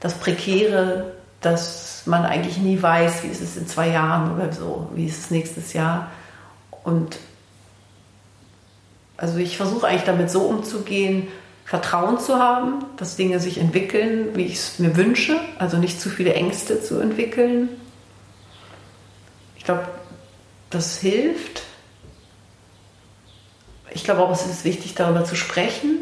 das 0.00 0.14
Prekäre, 0.14 1.12
dass 1.40 2.02
man 2.06 2.24
eigentlich 2.24 2.58
nie 2.58 2.80
weiß, 2.80 3.22
wie 3.22 3.28
ist 3.28 3.40
es 3.40 3.56
in 3.56 3.66
zwei 3.66 3.88
Jahren 3.88 4.34
oder 4.34 4.52
so, 4.52 4.88
wie 4.94 5.06
ist 5.06 5.18
es 5.18 5.30
nächstes 5.30 5.72
Jahr. 5.72 6.10
Und 6.84 7.18
also 9.16 9.38
ich 9.38 9.56
versuche 9.56 9.86
eigentlich 9.86 10.04
damit 10.04 10.30
so 10.30 10.42
umzugehen, 10.42 11.28
Vertrauen 11.64 12.18
zu 12.18 12.38
haben, 12.38 12.84
dass 12.96 13.16
Dinge 13.16 13.38
sich 13.38 13.58
entwickeln, 13.58 14.34
wie 14.34 14.46
ich 14.46 14.54
es 14.54 14.78
mir 14.78 14.96
wünsche, 14.96 15.38
also 15.58 15.76
nicht 15.76 16.00
zu 16.00 16.10
viele 16.10 16.34
Ängste 16.34 16.82
zu 16.82 16.98
entwickeln. 16.98 17.68
Ich 19.56 19.64
glaube, 19.64 19.86
das 20.70 20.98
hilft. 20.98 21.62
Ich 23.92 24.04
glaube 24.04 24.22
auch, 24.22 24.32
es 24.32 24.46
ist 24.46 24.64
wichtig, 24.64 24.94
darüber 24.94 25.24
zu 25.24 25.36
sprechen. 25.36 25.98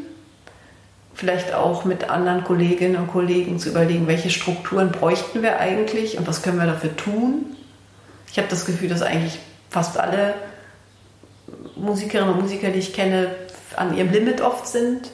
Vielleicht 1.19 1.53
auch 1.53 1.85
mit 1.85 2.11
anderen 2.11 2.45
Kolleginnen 2.45 2.95
und 2.95 3.09
Kollegen 3.09 3.59
zu 3.59 3.71
überlegen, 3.71 4.07
welche 4.07 4.31
Strukturen 4.31 4.93
bräuchten 4.93 5.43
wir 5.43 5.59
eigentlich 5.59 6.17
und 6.17 6.29
was 6.29 6.43
können 6.43 6.61
wir 6.61 6.67
dafür 6.67 6.97
tun. 6.97 7.57
Ich 8.31 8.39
habe 8.39 8.47
das 8.47 8.65
Gefühl, 8.65 8.89
dass 8.89 9.03
eigentlich 9.03 9.41
fast 9.69 9.99
alle 9.99 10.35
Musikerinnen 11.75 12.35
und 12.35 12.43
Musiker, 12.43 12.71
die 12.71 12.79
ich 12.79 12.93
kenne, 12.93 13.35
an 13.75 13.97
ihrem 13.97 14.13
Limit 14.13 14.43
oft 14.43 14.69
sind 14.69 15.11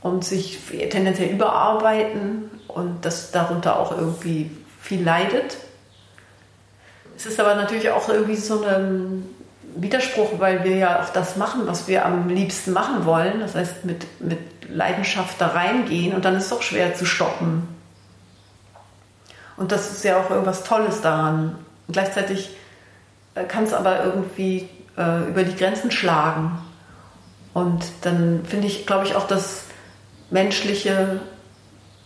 und 0.00 0.24
sich 0.24 0.58
tendenziell 0.88 1.28
überarbeiten 1.28 2.50
und 2.68 3.04
das 3.04 3.30
darunter 3.30 3.78
auch 3.78 3.92
irgendwie 3.92 4.50
viel 4.80 5.04
leidet. 5.04 5.58
Es 7.14 7.26
ist 7.26 7.38
aber 7.38 7.56
natürlich 7.56 7.90
auch 7.90 8.08
irgendwie 8.08 8.36
so 8.36 8.64
ein 8.64 9.28
Widerspruch, 9.76 10.38
weil 10.38 10.64
wir 10.64 10.76
ja 10.76 11.02
auch 11.02 11.10
das 11.10 11.36
machen, 11.36 11.62
was 11.66 11.88
wir 11.88 12.04
am 12.04 12.28
liebsten 12.28 12.72
machen 12.72 13.04
wollen. 13.04 13.40
Das 13.40 13.54
heißt, 13.54 13.84
mit, 13.84 14.06
mit 14.20 14.38
Leidenschaft 14.68 15.40
da 15.40 15.48
reingehen 15.48 16.14
und 16.14 16.24
dann 16.24 16.36
ist 16.36 16.44
es 16.44 16.50
doch 16.50 16.62
schwer 16.62 16.94
zu 16.94 17.04
stoppen. 17.04 17.68
Und 19.56 19.72
das 19.72 19.90
ist 19.90 20.04
ja 20.04 20.18
auch 20.18 20.30
irgendwas 20.30 20.64
Tolles 20.64 21.02
daran. 21.02 21.56
Und 21.86 21.92
gleichzeitig 21.92 22.56
äh, 23.34 23.44
kann 23.44 23.64
es 23.64 23.74
aber 23.74 24.04
irgendwie 24.04 24.68
äh, 24.96 25.28
über 25.28 25.44
die 25.44 25.54
Grenzen 25.54 25.90
schlagen. 25.90 26.58
Und 27.52 27.84
dann 28.02 28.44
finde 28.46 28.68
ich, 28.68 28.86
glaube 28.86 29.06
ich, 29.06 29.16
auch 29.16 29.26
das 29.26 29.64
Menschliche, 30.30 31.20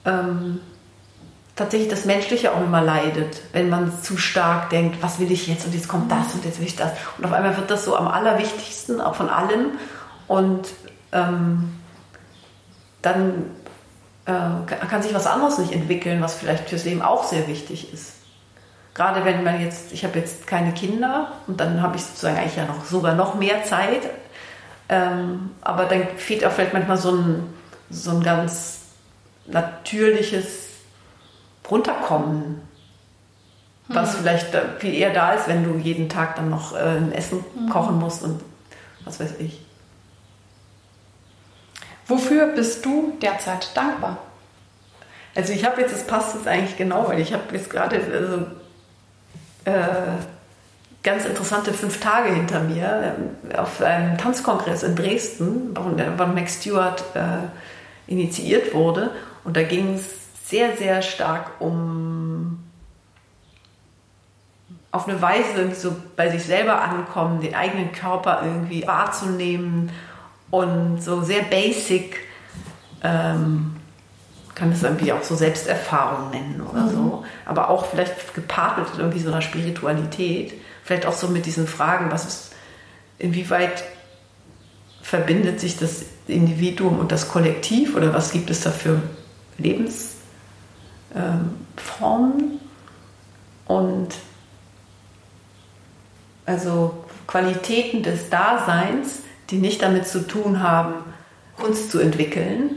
ähm, 0.04 0.60
tatsächlich 1.56 1.88
das 1.88 2.04
Menschliche 2.04 2.52
auch 2.52 2.60
immer 2.60 2.82
leidet, 2.82 3.40
wenn 3.52 3.68
man 3.68 3.92
zu 4.02 4.16
stark 4.16 4.70
denkt, 4.70 5.02
was 5.02 5.20
will 5.20 5.30
ich 5.30 5.46
jetzt 5.46 5.64
und 5.66 5.74
jetzt 5.74 5.88
kommt 5.88 6.10
das 6.10 6.34
und 6.34 6.44
jetzt 6.44 6.58
will 6.58 6.66
ich 6.66 6.76
das. 6.76 6.92
Und 7.16 7.24
auf 7.24 7.32
einmal 7.32 7.56
wird 7.56 7.70
das 7.70 7.84
so 7.84 7.96
am 7.96 8.08
allerwichtigsten, 8.08 9.00
auch 9.00 9.14
von 9.14 9.28
allem. 9.28 9.72
Und 10.26 10.68
ähm, 11.12 11.74
dann 13.02 13.50
äh, 14.26 14.86
kann 14.88 15.02
sich 15.02 15.14
was 15.14 15.26
anderes 15.26 15.58
nicht 15.58 15.72
entwickeln, 15.72 16.20
was 16.20 16.34
vielleicht 16.34 16.68
fürs 16.68 16.84
Leben 16.84 17.02
auch 17.02 17.24
sehr 17.24 17.46
wichtig 17.46 17.92
ist. 17.92 18.14
Gerade 18.94 19.24
wenn 19.24 19.44
man 19.44 19.60
jetzt, 19.60 19.92
ich 19.92 20.04
habe 20.04 20.18
jetzt 20.18 20.46
keine 20.46 20.72
Kinder 20.72 21.32
und 21.46 21.60
dann 21.60 21.82
habe 21.82 21.96
ich 21.96 22.04
sozusagen 22.04 22.36
eigentlich 22.36 22.56
ja 22.56 22.64
noch 22.64 22.84
sogar 22.84 23.14
noch 23.14 23.34
mehr 23.34 23.64
Zeit. 23.64 24.02
Ähm, 24.88 25.50
aber 25.60 25.84
dann 25.84 26.06
fehlt 26.16 26.44
auch 26.44 26.52
vielleicht 26.52 26.72
manchmal 26.72 26.96
so 26.96 27.12
ein, 27.12 27.54
so 27.90 28.10
ein 28.10 28.22
ganz 28.22 28.80
natürliches 29.46 30.73
Runterkommen, 31.70 32.60
was 33.88 34.12
hm. 34.12 34.20
vielleicht 34.20 34.46
viel 34.78 34.94
eher 34.94 35.12
da 35.12 35.32
ist, 35.32 35.48
wenn 35.48 35.64
du 35.64 35.78
jeden 35.78 36.08
Tag 36.08 36.36
dann 36.36 36.50
noch 36.50 36.74
äh, 36.74 36.78
ein 36.78 37.12
Essen 37.12 37.44
hm. 37.56 37.70
kochen 37.70 37.98
musst 37.98 38.22
und 38.22 38.40
was 39.04 39.20
weiß 39.20 39.34
ich. 39.38 39.60
Wofür 42.06 42.48
bist 42.48 42.84
du 42.84 43.14
derzeit 43.20 43.74
dankbar? 43.74 44.18
Also 45.34 45.52
ich 45.52 45.64
habe 45.64 45.80
jetzt, 45.80 45.92
das 45.92 46.06
passt 46.06 46.34
jetzt 46.34 46.46
eigentlich 46.46 46.76
genau, 46.76 47.08
weil 47.08 47.20
ich 47.20 47.32
habe 47.32 47.42
jetzt 47.52 47.70
gerade, 47.70 47.96
also 47.96 48.46
äh, 49.64 50.20
ganz 51.02 51.24
interessante 51.24 51.72
fünf 51.72 52.00
Tage 52.00 52.34
hinter 52.34 52.60
mir 52.60 53.16
äh, 53.50 53.56
auf 53.56 53.80
einem 53.80 54.18
Tanzkongress 54.18 54.82
in 54.82 54.96
Dresden, 54.96 55.74
von 55.74 56.34
Max 56.34 56.60
Stewart 56.60 57.02
äh, 57.14 58.10
initiiert 58.10 58.74
wurde. 58.74 59.10
Und 59.44 59.56
da 59.56 59.62
ging 59.62 59.94
es 59.94 60.04
sehr, 60.54 60.76
sehr 60.76 61.02
stark 61.02 61.60
um 61.60 62.62
auf 64.92 65.08
eine 65.08 65.20
Weise 65.20 65.74
so 65.74 65.96
bei 66.14 66.30
sich 66.30 66.44
selber 66.44 66.80
ankommen, 66.80 67.40
den 67.40 67.56
eigenen 67.56 67.90
Körper 67.90 68.42
irgendwie 68.44 68.86
wahrzunehmen 68.86 69.90
und 70.52 71.02
so 71.02 71.22
sehr 71.22 71.42
basic 71.42 72.20
ähm, 73.02 73.74
kann 74.54 74.70
es 74.70 74.84
irgendwie 74.84 75.12
auch 75.12 75.24
so 75.24 75.34
Selbsterfahrung 75.34 76.30
nennen 76.30 76.60
oder 76.60 76.82
mhm. 76.82 76.90
so. 76.90 77.24
Aber 77.44 77.68
auch 77.68 77.86
vielleicht 77.86 78.32
gepaart 78.34 78.78
mit 78.78 78.86
irgendwie 78.96 79.18
so 79.18 79.32
einer 79.32 79.42
Spiritualität. 79.42 80.54
Vielleicht 80.84 81.06
auch 81.06 81.14
so 81.14 81.26
mit 81.26 81.46
diesen 81.46 81.66
Fragen, 81.66 82.12
was 82.12 82.24
ist, 82.24 82.52
inwieweit 83.18 83.82
verbindet 85.02 85.58
sich 85.58 85.76
das 85.76 86.04
Individuum 86.28 87.00
und 87.00 87.10
das 87.10 87.28
Kollektiv 87.28 87.96
oder 87.96 88.14
was 88.14 88.30
gibt 88.30 88.50
es 88.50 88.60
da 88.60 88.70
für 88.70 89.02
Lebensformen 91.14 92.40
ähm, 92.40 92.60
und 93.66 94.08
also 96.46 97.04
Qualitäten 97.26 98.02
des 98.02 98.28
Daseins, 98.28 99.20
die 99.50 99.56
nicht 99.56 99.82
damit 99.82 100.06
zu 100.06 100.26
tun 100.26 100.62
haben, 100.62 100.94
Kunst 101.56 101.90
zu 101.90 102.00
entwickeln, 102.00 102.70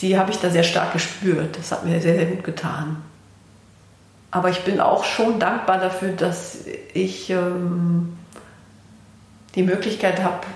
die 0.00 0.18
habe 0.18 0.30
ich 0.30 0.38
da 0.38 0.50
sehr 0.50 0.62
stark 0.62 0.92
gespürt. 0.92 1.58
Das 1.58 1.72
hat 1.72 1.84
mir 1.84 2.00
sehr, 2.00 2.14
sehr 2.14 2.26
gut 2.26 2.44
getan. 2.44 3.02
Aber 4.30 4.50
ich 4.50 4.60
bin 4.60 4.80
auch 4.80 5.04
schon 5.04 5.40
dankbar 5.40 5.78
dafür, 5.78 6.12
dass 6.12 6.58
ich 6.94 7.30
ähm, 7.30 8.16
die 9.54 9.62
Möglichkeit 9.62 10.22
habe, 10.22 10.46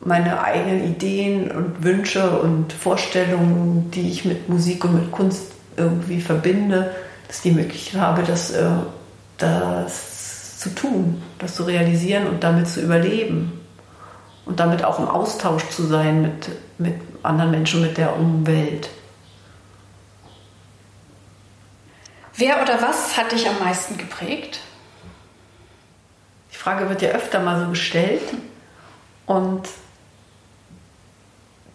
meine 0.00 0.42
eigenen 0.42 0.84
Ideen 0.84 1.50
und 1.50 1.82
Wünsche 1.82 2.38
und 2.38 2.72
Vorstellungen, 2.72 3.90
die 3.90 4.08
ich 4.10 4.24
mit 4.24 4.48
Musik 4.48 4.84
und 4.84 4.94
mit 4.94 5.10
Kunst 5.10 5.55
irgendwie 5.76 6.20
verbinde, 6.20 6.94
dass 7.26 7.36
ich 7.36 7.42
die 7.42 7.50
Möglichkeit 7.52 8.00
habe, 8.00 8.22
das, 8.22 8.50
äh, 8.50 8.68
das 9.38 10.58
zu 10.58 10.74
tun, 10.74 11.22
das 11.38 11.54
zu 11.54 11.64
realisieren 11.64 12.26
und 12.26 12.42
damit 12.42 12.68
zu 12.68 12.80
überleben 12.80 13.60
und 14.46 14.60
damit 14.60 14.84
auch 14.84 14.98
im 14.98 15.08
Austausch 15.08 15.68
zu 15.68 15.84
sein 15.84 16.22
mit, 16.22 16.48
mit 16.78 16.94
anderen 17.22 17.50
Menschen, 17.50 17.82
mit 17.82 17.98
der 17.98 18.16
Umwelt. 18.16 18.88
Wer 22.36 22.62
oder 22.62 22.80
was 22.82 23.16
hat 23.16 23.32
dich 23.32 23.48
am 23.48 23.58
meisten 23.58 23.96
geprägt? 23.96 24.60
Die 26.52 26.56
Frage 26.56 26.88
wird 26.88 27.02
ja 27.02 27.10
öfter 27.10 27.40
mal 27.40 27.60
so 27.60 27.70
gestellt. 27.70 28.22
Und 29.24 29.68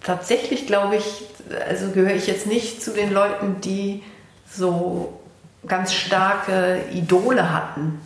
tatsächlich 0.03 0.67
glaube 0.67 0.97
ich, 0.97 1.23
also 1.67 1.89
gehöre 1.91 2.15
ich 2.15 2.27
jetzt 2.27 2.47
nicht 2.47 2.81
zu 2.81 2.91
den 2.91 3.13
Leuten, 3.13 3.61
die 3.61 4.03
so 4.49 5.19
ganz 5.67 5.93
starke 5.93 6.81
Idole 6.93 7.53
hatten. 7.53 8.01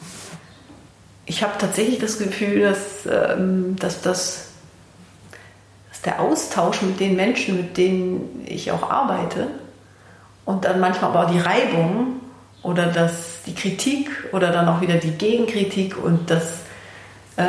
Ich 1.26 1.42
habe 1.42 1.54
tatsächlich 1.58 2.00
das 2.00 2.20
Gefühl, 2.20 2.62
dass, 2.62 3.06
ähm, 3.10 3.76
dass, 3.78 4.02
das, 4.02 4.48
dass 5.90 6.02
der 6.02 6.20
Austausch 6.20 6.82
mit 6.82 7.00
den 7.00 7.16
Menschen, 7.16 7.58
mit 7.58 7.78
denen 7.78 8.46
ich 8.46 8.72
auch 8.72 8.90
arbeite, 8.90 9.48
und 10.44 10.66
dann 10.66 10.80
manchmal 10.80 11.10
aber 11.10 11.26
auch 11.26 11.32
die 11.32 11.40
Reibung 11.40 12.20
oder 12.62 12.86
das, 12.88 13.42
die 13.48 13.56
Kritik 13.56 14.10
oder 14.32 14.52
dann 14.52 14.68
auch 14.68 14.82
wieder 14.82 14.96
die 14.96 15.18
Gegenkritik 15.18 15.98
und 15.98 16.30
das, 16.30 16.60
äh, 17.38 17.44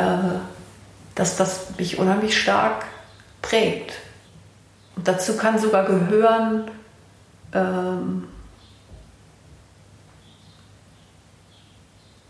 dass 1.13 1.37
das 1.37 1.67
mich 1.77 1.99
unheimlich 1.99 2.39
stark 2.39 2.85
prägt. 3.43 3.93
Und 4.97 5.07
dazu 5.07 5.37
kann 5.37 5.59
sogar 5.59 5.85
gehören, 5.85 6.71
ähm, 7.53 8.27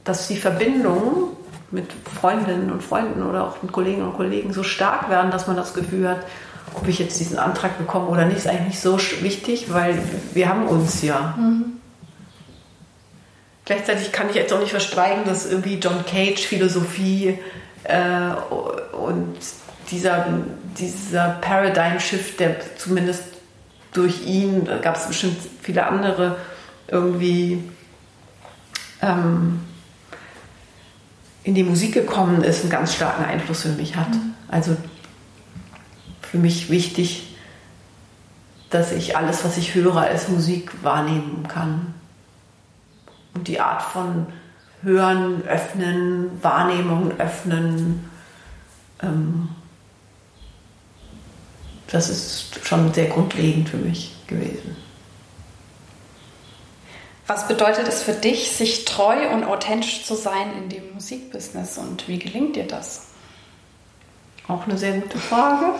dass 0.03 0.27
die 0.27 0.37
Verbindungen 0.37 1.35
mit 1.71 1.91
Freundinnen 2.19 2.71
und 2.71 2.83
Freunden 2.83 3.23
oder 3.23 3.45
auch 3.45 3.61
mit 3.61 3.71
Kolleginnen 3.71 4.07
und 4.07 4.15
Kollegen 4.15 4.53
so 4.53 4.63
stark 4.63 5.09
werden, 5.09 5.31
dass 5.31 5.47
man 5.47 5.55
das 5.55 5.73
Gefühl 5.73 6.09
hat, 6.09 6.19
ob 6.73 6.87
ich 6.87 6.99
jetzt 6.99 7.19
diesen 7.19 7.39
Antrag 7.39 7.77
bekomme 7.77 8.07
oder 8.07 8.25
nicht, 8.25 8.37
ist 8.37 8.47
eigentlich 8.47 8.67
nicht 8.67 8.81
so 8.81 8.97
wichtig, 9.21 9.73
weil 9.73 9.97
wir 10.33 10.49
haben 10.49 10.67
uns 10.67 11.01
ja. 11.01 11.35
Mhm. 11.37 11.77
Gleichzeitig 13.65 14.11
kann 14.11 14.29
ich 14.29 14.35
jetzt 14.35 14.53
auch 14.53 14.59
nicht 14.59 14.71
verschweigen, 14.71 15.25
dass 15.25 15.45
irgendwie 15.45 15.75
John 15.75 16.05
Cage 16.05 16.45
Philosophie 16.45 17.39
äh, 17.83 18.29
und 18.95 19.37
dieser, 19.91 20.25
dieser 20.79 21.29
Paradigm-Shift, 21.41 22.39
der 22.39 22.77
zumindest 22.77 23.23
durch 23.93 24.25
ihn, 24.25 24.65
da 24.65 24.77
gab 24.77 24.95
es 24.95 25.07
bestimmt 25.07 25.37
viele 25.61 25.85
andere, 25.85 26.37
irgendwie 26.87 27.63
ähm, 29.01 29.61
in 31.43 31.55
die 31.55 31.63
Musik 31.63 31.93
gekommen 31.93 32.43
ist, 32.43 32.61
einen 32.61 32.69
ganz 32.69 32.93
starken 32.93 33.25
Einfluss 33.25 33.63
für 33.63 33.69
mich 33.69 33.95
hat. 33.95 34.09
Mhm. 34.09 34.33
Also 34.47 34.75
für 36.21 36.37
mich 36.37 36.69
wichtig, 36.69 37.35
dass 38.69 38.91
ich 38.91 39.15
alles, 39.15 39.45
was 39.45 39.57
ich 39.57 39.75
höre, 39.75 39.97
als 39.97 40.27
Musik 40.27 40.83
wahrnehmen 40.83 41.47
kann 41.47 41.93
und 43.33 43.47
die 43.47 43.59
Art 43.59 43.81
von 43.81 44.27
Hören, 44.81 45.43
Öffnen, 45.47 46.43
Wahrnehmung 46.43 47.17
öffnen. 47.17 48.09
Ähm, 49.01 49.49
das 51.91 52.09
ist 52.09 52.65
schon 52.65 52.93
sehr 52.93 53.07
grundlegend 53.07 53.69
für 53.69 53.77
mich 53.77 54.13
gewesen. 54.27 54.75
Was 57.27 57.47
bedeutet 57.47 57.87
es 57.87 58.03
für 58.03 58.13
dich, 58.13 58.51
sich 58.51 58.85
treu 58.85 59.29
und 59.29 59.43
authentisch 59.43 60.05
zu 60.05 60.15
sein 60.15 60.53
in 60.57 60.69
dem 60.69 60.93
Musikbusiness 60.93 61.77
und 61.77 62.07
wie 62.07 62.19
gelingt 62.19 62.55
dir 62.55 62.65
das? 62.65 63.07
Auch 64.47 64.65
eine 64.65 64.77
sehr 64.77 64.93
gute 64.93 65.17
Frage. 65.17 65.75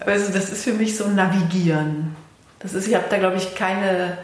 Also 0.00 0.32
das 0.32 0.50
ist 0.50 0.64
für 0.64 0.74
mich 0.74 0.96
so 0.96 1.04
ein 1.04 1.16
Navigieren. 1.16 2.16
Das 2.60 2.74
ist, 2.74 2.88
ich 2.88 2.94
habe 2.94 3.06
da 3.10 3.18
glaube 3.18 3.36
ich 3.36 3.54
keine, 3.54 4.18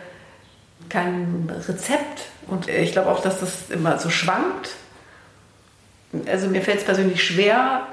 kein 0.89 1.51
Rezept 1.69 2.29
und 2.47 2.69
ich 2.69 2.93
glaube 2.93 3.11
auch, 3.11 3.21
dass 3.21 3.41
das 3.41 3.71
immer 3.71 3.99
so 3.99 4.11
schwankt. 4.11 4.71
Also 6.27 6.49
mir 6.49 6.63
fällt 6.63 6.79
es 6.79 6.85
persönlich 6.85 7.25
schwer, 7.25 7.87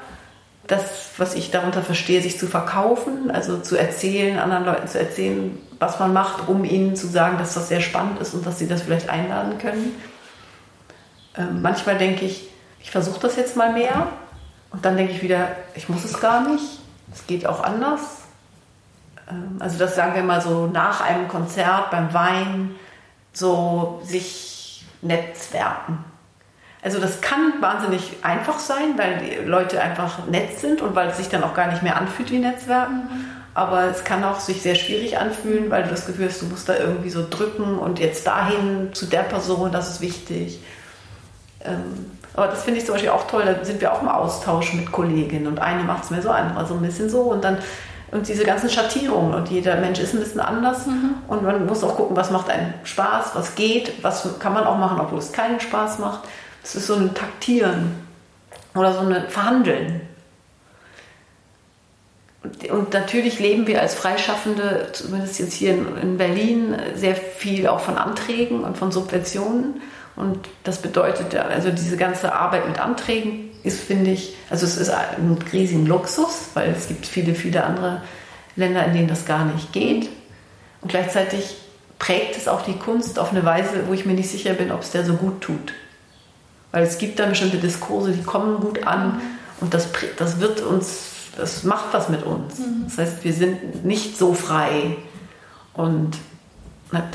das, 0.67 1.09
was 1.17 1.35
ich 1.35 1.51
darunter 1.51 1.81
verstehe, 1.81 2.21
sich 2.21 2.37
zu 2.37 2.47
verkaufen, 2.47 3.31
also 3.31 3.59
zu 3.59 3.75
erzählen, 3.75 4.39
anderen 4.39 4.65
Leuten 4.65 4.87
zu 4.87 4.99
erzählen, 4.99 5.57
was 5.79 5.99
man 5.99 6.13
macht, 6.13 6.47
um 6.47 6.63
ihnen 6.63 6.95
zu 6.95 7.07
sagen, 7.07 7.37
dass 7.37 7.55
das 7.55 7.67
sehr 7.67 7.81
spannend 7.81 8.19
ist 8.19 8.33
und 8.33 8.45
dass 8.45 8.59
sie 8.59 8.67
das 8.67 8.83
vielleicht 8.83 9.09
einladen 9.09 9.57
können. 9.57 9.95
Ähm, 11.37 11.61
manchmal 11.61 11.97
denke 11.97 12.25
ich, 12.25 12.49
ich 12.79 12.91
versuche 12.91 13.19
das 13.19 13.35
jetzt 13.35 13.57
mal 13.57 13.73
mehr 13.73 14.07
und 14.71 14.85
dann 14.85 14.97
denke 14.97 15.13
ich 15.13 15.21
wieder, 15.21 15.49
ich 15.75 15.89
muss 15.89 16.05
es 16.05 16.19
gar 16.19 16.47
nicht, 16.47 16.79
es 17.13 17.25
geht 17.27 17.45
auch 17.45 17.63
anders. 17.63 18.21
Ähm, 19.29 19.57
also 19.59 19.77
das 19.77 19.95
sagen 19.95 20.15
wir 20.15 20.23
mal 20.23 20.41
so 20.41 20.67
nach 20.67 21.01
einem 21.01 21.27
Konzert 21.27 21.91
beim 21.91 22.13
Wein, 22.13 22.75
so 23.33 24.01
sich 24.03 24.85
netzwerken. 25.01 26.10
Also 26.83 26.99
das 26.99 27.21
kann 27.21 27.53
wahnsinnig 27.59 28.17
einfach 28.23 28.57
sein, 28.57 28.97
weil 28.97 29.19
die 29.19 29.47
Leute 29.47 29.81
einfach 29.81 30.25
nett 30.27 30.59
sind 30.59 30.81
und 30.81 30.95
weil 30.95 31.09
es 31.09 31.17
sich 31.17 31.29
dann 31.29 31.43
auch 31.43 31.53
gar 31.53 31.67
nicht 31.67 31.83
mehr 31.83 31.95
anfühlt 31.95 32.31
wie 32.31 32.39
Netzwerken. 32.39 32.95
Mhm. 32.95 33.25
Aber 33.53 33.83
es 33.83 34.03
kann 34.03 34.23
auch 34.23 34.39
sich 34.39 34.61
sehr 34.61 34.75
schwierig 34.75 35.17
anfühlen, 35.19 35.69
weil 35.69 35.83
du 35.83 35.89
das 35.89 36.05
Gefühl 36.05 36.29
hast, 36.29 36.41
du 36.41 36.45
musst 36.45 36.69
da 36.69 36.77
irgendwie 36.77 37.09
so 37.09 37.25
drücken 37.29 37.77
und 37.77 37.99
jetzt 37.99 38.25
dahin 38.25 38.93
zu 38.93 39.05
der 39.05 39.23
Person, 39.23 39.71
das 39.71 39.89
ist 39.89 40.01
wichtig. 40.01 40.59
Ähm, 41.63 42.11
aber 42.33 42.47
das 42.47 42.63
finde 42.63 42.79
ich 42.79 42.85
zum 42.85 42.95
Beispiel 42.95 43.11
auch 43.11 43.27
toll, 43.27 43.43
da 43.45 43.63
sind 43.63 43.81
wir 43.81 43.93
auch 43.93 44.01
im 44.01 44.07
Austausch 44.07 44.73
mit 44.73 44.91
Kolleginnen 44.91 45.47
und 45.47 45.59
eine 45.59 45.83
macht 45.83 46.05
es 46.05 46.11
mir 46.11 46.21
so, 46.21 46.29
andere 46.29 46.65
so 46.65 46.75
ein 46.75 46.81
bisschen 46.81 47.09
so 47.09 47.23
und 47.23 47.43
dann 47.43 47.57
und 48.11 48.27
diese 48.27 48.43
ganzen 48.43 48.69
Schattierungen 48.69 49.33
und 49.33 49.49
jeder 49.49 49.77
Mensch 49.77 49.99
ist 49.99 50.13
ein 50.13 50.19
bisschen 50.19 50.41
anders 50.41 50.85
mhm. 50.85 51.15
und 51.27 51.43
man 51.43 51.65
muss 51.65 51.83
auch 51.83 51.95
gucken, 51.95 52.15
was 52.15 52.29
macht 52.29 52.49
einen 52.49 52.73
Spaß, 52.83 53.31
was 53.35 53.55
geht, 53.55 54.03
was 54.03 54.37
kann 54.39 54.53
man 54.53 54.65
auch 54.65 54.77
machen, 54.77 54.99
obwohl 54.99 55.19
es 55.19 55.31
keinen 55.31 55.59
Spaß 55.59 55.99
macht. 55.99 56.21
Es 56.63 56.75
ist 56.75 56.87
so 56.87 56.95
ein 56.95 57.13
Taktieren 57.13 57.95
oder 58.75 58.93
so 58.93 58.99
ein 58.99 59.29
Verhandeln. 59.29 60.01
Und, 62.69 62.93
natürlich 62.93 63.39
leben 63.39 63.67
wir 63.67 63.81
als 63.81 63.93
Freischaffende, 63.93 64.89
zumindest 64.93 65.39
jetzt 65.39 65.53
hier 65.53 65.73
in, 65.73 65.97
in 65.97 66.17
Berlin, 66.17 66.75
sehr 66.95 67.15
viel 67.15 67.67
auch 67.67 67.81
von 67.81 67.97
Anträgen 67.97 68.63
und 68.63 68.77
von 68.77 68.91
Subventionen. 68.91 69.81
Und 70.15 70.49
das 70.63 70.81
bedeutet, 70.81 71.35
also 71.35 71.69
diese 71.71 71.97
ganze 71.97 72.33
Arbeit 72.33 72.67
mit 72.67 72.79
Anträgen 72.79 73.51
ist, 73.63 73.81
finde 73.81 74.11
ich, 74.11 74.35
also 74.49 74.65
es 74.65 74.77
ist 74.77 74.89
ein 74.89 75.37
riesigen 75.53 75.85
Luxus, 75.85 76.49
weil 76.53 76.71
es 76.71 76.87
gibt 76.87 77.05
viele, 77.05 77.35
viele 77.35 77.63
andere 77.63 78.01
Länder, 78.55 78.85
in 78.85 78.93
denen 78.93 79.07
das 79.07 79.25
gar 79.25 79.45
nicht 79.45 79.71
geht. 79.71 80.09
Und 80.81 80.89
gleichzeitig 80.89 81.57
prägt 81.99 82.35
es 82.35 82.47
auch 82.47 82.63
die 82.63 82.77
Kunst 82.77 83.19
auf 83.19 83.31
eine 83.31 83.45
Weise, 83.45 83.87
wo 83.87 83.93
ich 83.93 84.05
mir 84.05 84.13
nicht 84.13 84.29
sicher 84.29 84.53
bin, 84.53 84.71
ob 84.71 84.81
es 84.81 84.91
der 84.91 85.05
so 85.05 85.13
gut 85.13 85.41
tut. 85.41 85.73
Weil 86.71 86.83
es 86.83 86.97
gibt 86.97 87.19
da 87.19 87.25
bestimmte 87.25 87.57
Diskurse, 87.57 88.11
die 88.11 88.23
kommen 88.23 88.59
gut 88.61 88.87
an 88.87 89.21
und 89.59 89.73
das, 89.73 89.89
das 90.17 90.39
wird 90.39 90.61
uns, 90.61 91.09
das 91.37 91.63
macht 91.63 91.93
was 91.93 92.09
mit 92.09 92.23
uns. 92.23 92.59
Mhm. 92.59 92.85
Das 92.85 92.97
heißt, 92.97 93.23
wir 93.23 93.33
sind 93.33 93.85
nicht 93.85 94.17
so 94.17 94.33
frei. 94.33 94.97
Und, 95.73 96.17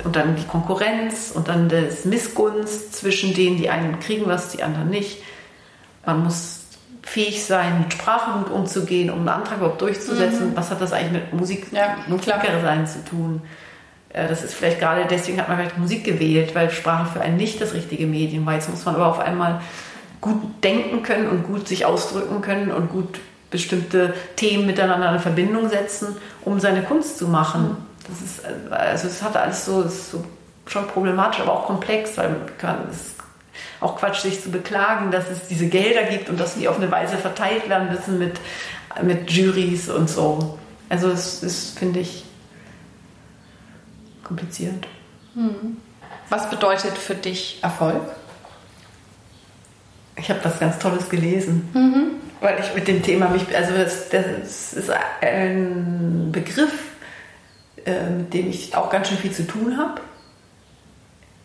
und 0.04 0.16
dann 0.16 0.36
die 0.36 0.44
Konkurrenz 0.44 1.32
und 1.34 1.48
dann 1.48 1.68
das 1.68 2.04
Missgunst 2.04 2.94
zwischen 2.94 3.34
denen, 3.34 3.58
die 3.58 3.68
einen 3.68 4.00
kriegen 4.00 4.26
was, 4.26 4.50
die 4.50 4.62
anderen 4.62 4.88
nicht. 4.88 5.22
Man 6.04 6.24
muss 6.24 6.60
fähig 7.02 7.44
sein, 7.44 7.80
mit 7.80 7.92
Sprache 7.92 8.38
gut 8.38 8.50
umzugehen, 8.50 9.10
um 9.10 9.20
einen 9.20 9.28
Antrag 9.28 9.58
überhaupt 9.58 9.80
durchzusetzen. 9.80 10.50
Mhm. 10.50 10.56
Was 10.56 10.70
hat 10.70 10.80
das 10.80 10.92
eigentlich 10.92 11.12
mit 11.12 11.32
Musik, 11.32 11.66
ja, 11.72 11.96
Musiker 12.08 12.60
sein 12.62 12.86
zu 12.86 13.04
tun? 13.04 13.42
Äh, 14.16 14.28
das 14.28 14.42
ist 14.42 14.54
vielleicht 14.54 14.80
gerade 14.80 15.06
deswegen 15.08 15.38
hat 15.40 15.48
man 15.48 15.58
vielleicht 15.58 15.78
Musik 15.78 16.04
gewählt, 16.04 16.54
weil 16.54 16.70
Sprache 16.70 17.12
für 17.12 17.20
einen 17.20 17.36
nicht 17.36 17.60
das 17.60 17.74
richtige 17.74 18.06
Medium 18.06 18.46
war. 18.46 18.54
Jetzt 18.54 18.68
muss 18.68 18.84
man 18.84 18.96
aber 18.96 19.06
auf 19.06 19.20
einmal 19.20 19.60
gut 20.20 20.64
denken 20.64 21.02
können 21.02 21.28
und 21.28 21.46
gut 21.46 21.68
sich 21.68 21.84
ausdrücken 21.84 22.40
können 22.40 22.72
und 22.72 22.90
gut 22.90 23.20
bestimmte 23.50 24.14
Themen 24.34 24.66
miteinander 24.66 25.12
in 25.12 25.20
Verbindung 25.20 25.68
setzen, 25.68 26.16
um 26.42 26.58
seine 26.58 26.82
Kunst 26.82 27.18
zu 27.18 27.28
machen. 27.28 27.76
Das 28.08 28.20
ist, 28.20 28.72
also 28.72 29.06
es 29.06 29.22
hat 29.22 29.36
alles 29.36 29.64
so, 29.64 29.82
ist 29.82 30.10
so 30.10 30.24
schon 30.66 30.86
problematisch, 30.88 31.40
aber 31.40 31.52
auch 31.52 31.66
komplex, 31.66 32.16
weil 32.16 32.30
man 32.30 32.40
kann, 32.58 32.78
es 32.90 33.14
auch 33.80 33.96
Quatsch, 33.96 34.20
sich 34.20 34.42
zu 34.42 34.50
beklagen, 34.50 35.10
dass 35.10 35.30
es 35.30 35.46
diese 35.48 35.66
Gelder 35.66 36.02
gibt 36.04 36.28
und 36.28 36.40
dass 36.40 36.54
die 36.54 36.66
auf 36.68 36.76
eine 36.76 36.90
Weise 36.90 37.16
verteilt 37.16 37.68
werden 37.68 37.88
müssen 37.90 38.18
mit, 38.18 38.40
mit 39.02 39.30
Juries 39.30 39.88
und 39.88 40.10
so. 40.10 40.58
Also 40.88 41.08
es 41.10 41.42
ist, 41.42 41.78
finde 41.78 42.00
ich, 42.00 42.25
kompliziert. 44.26 44.86
Hm. 45.34 45.76
Was 46.28 46.50
bedeutet 46.50 46.98
für 46.98 47.14
dich 47.14 47.58
Erfolg? 47.62 48.02
Ich 50.16 50.30
habe 50.30 50.40
was 50.44 50.58
ganz 50.58 50.78
Tolles 50.78 51.08
gelesen, 51.08 51.68
mhm. 51.74 52.06
weil 52.40 52.58
ich 52.58 52.74
mit 52.74 52.88
dem 52.88 53.02
Thema 53.02 53.28
mich, 53.28 53.42
also 53.54 53.74
das, 53.74 54.08
das 54.08 54.72
ist 54.72 54.90
ein 55.20 56.30
Begriff, 56.32 56.72
äh, 57.84 58.10
mit 58.10 58.32
dem 58.32 58.48
ich 58.48 58.74
auch 58.74 58.90
ganz 58.90 59.08
schön 59.08 59.18
viel 59.18 59.32
zu 59.32 59.46
tun 59.46 59.76
habe. 59.76 60.00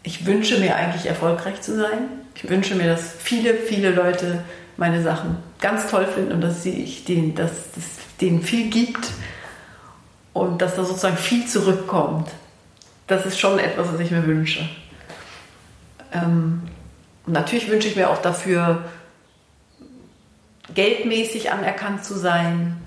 Ich 0.03 0.25
wünsche 0.25 0.57
mir 0.59 0.75
eigentlich 0.75 1.05
erfolgreich 1.05 1.61
zu 1.61 1.75
sein. 1.75 2.09
Ich 2.33 2.49
wünsche 2.49 2.75
mir, 2.75 2.87
dass 2.87 3.13
viele, 3.19 3.53
viele 3.53 3.91
Leute 3.91 4.43
meine 4.77 5.03
Sachen 5.03 5.37
ganz 5.59 5.87
toll 5.91 6.07
finden 6.07 6.31
und 6.31 6.41
dass 6.41 6.65
ich 6.65 7.05
denen, 7.05 7.35
dass 7.35 7.51
es 7.77 8.17
denen 8.19 8.41
viel 8.41 8.69
gibt 8.69 9.11
und 10.33 10.61
dass 10.61 10.75
da 10.75 10.85
sozusagen 10.85 11.17
viel 11.17 11.45
zurückkommt. 11.45 12.29
Das 13.07 13.25
ist 13.25 13.39
schon 13.39 13.59
etwas, 13.59 13.91
was 13.91 13.99
ich 13.99 14.11
mir 14.11 14.25
wünsche. 14.25 14.67
Ähm, 16.13 16.63
natürlich 17.25 17.69
wünsche 17.69 17.87
ich 17.87 17.95
mir 17.95 18.09
auch 18.09 18.21
dafür, 18.21 18.85
geldmäßig 20.73 21.51
anerkannt 21.51 22.05
zu 22.05 22.17
sein. 22.17 22.77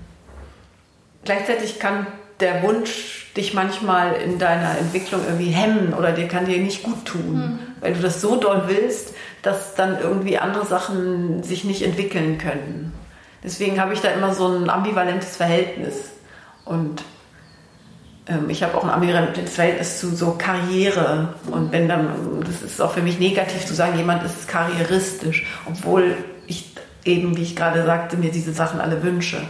Gleichzeitig 1.23 1.79
kann 1.79 2.07
der 2.39 2.63
Wunsch 2.63 3.31
dich 3.37 3.53
manchmal 3.53 4.13
in 4.13 4.39
deiner 4.39 4.77
Entwicklung 4.77 5.21
irgendwie 5.25 5.51
hemmen 5.51 5.93
oder 5.93 6.11
dir 6.11 6.27
kann 6.27 6.45
dir 6.45 6.57
nicht 6.57 6.83
gut 6.83 7.05
tun, 7.05 7.37
mhm. 7.37 7.59
weil 7.81 7.93
du 7.93 8.01
das 8.01 8.21
so 8.21 8.35
doll 8.37 8.63
willst, 8.67 9.13
dass 9.41 9.75
dann 9.75 9.99
irgendwie 9.99 10.37
andere 10.37 10.65
Sachen 10.65 11.43
sich 11.43 11.63
nicht 11.63 11.83
entwickeln 11.83 12.37
können. 12.37 12.93
Deswegen 13.43 13.79
habe 13.79 13.93
ich 13.93 14.01
da 14.01 14.09
immer 14.09 14.33
so 14.33 14.47
ein 14.47 14.69
ambivalentes 14.69 15.37
Verhältnis. 15.37 16.11
Und 16.65 17.03
ich 18.47 18.63
habe 18.63 18.75
auch 18.75 18.83
ein 18.83 18.89
ambivalentes 18.89 19.53
Verhältnis 19.53 19.99
zu 19.99 20.15
so 20.15 20.31
Karriere. 20.37 21.35
Und 21.51 21.71
wenn 21.71 21.87
dann, 21.87 22.41
das 22.45 22.61
ist 22.63 22.81
auch 22.81 22.91
für 22.91 23.01
mich 23.01 23.19
negativ 23.19 23.65
zu 23.65 23.73
sagen, 23.73 23.97
jemand 23.97 24.23
ist 24.23 24.47
karrieristisch, 24.47 25.45
obwohl 25.65 26.17
ich 26.47 26.73
eben, 27.03 27.37
wie 27.37 27.43
ich 27.43 27.55
gerade 27.55 27.85
sagte, 27.85 28.17
mir 28.17 28.31
diese 28.31 28.51
Sachen 28.51 28.81
alle 28.81 29.03
wünsche. 29.03 29.41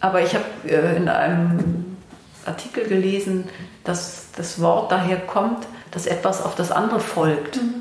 Aber 0.00 0.22
ich 0.22 0.34
habe 0.34 0.44
äh, 0.66 0.96
in 0.96 1.08
einem 1.08 1.96
Artikel 2.44 2.88
gelesen, 2.88 3.44
dass 3.84 4.28
das 4.36 4.60
Wort 4.60 4.90
daher 4.90 5.18
kommt, 5.18 5.66
dass 5.92 6.06
etwas 6.06 6.42
auf 6.42 6.56
das 6.56 6.72
andere 6.72 7.00
folgt. 7.00 7.56
Mhm. 7.56 7.74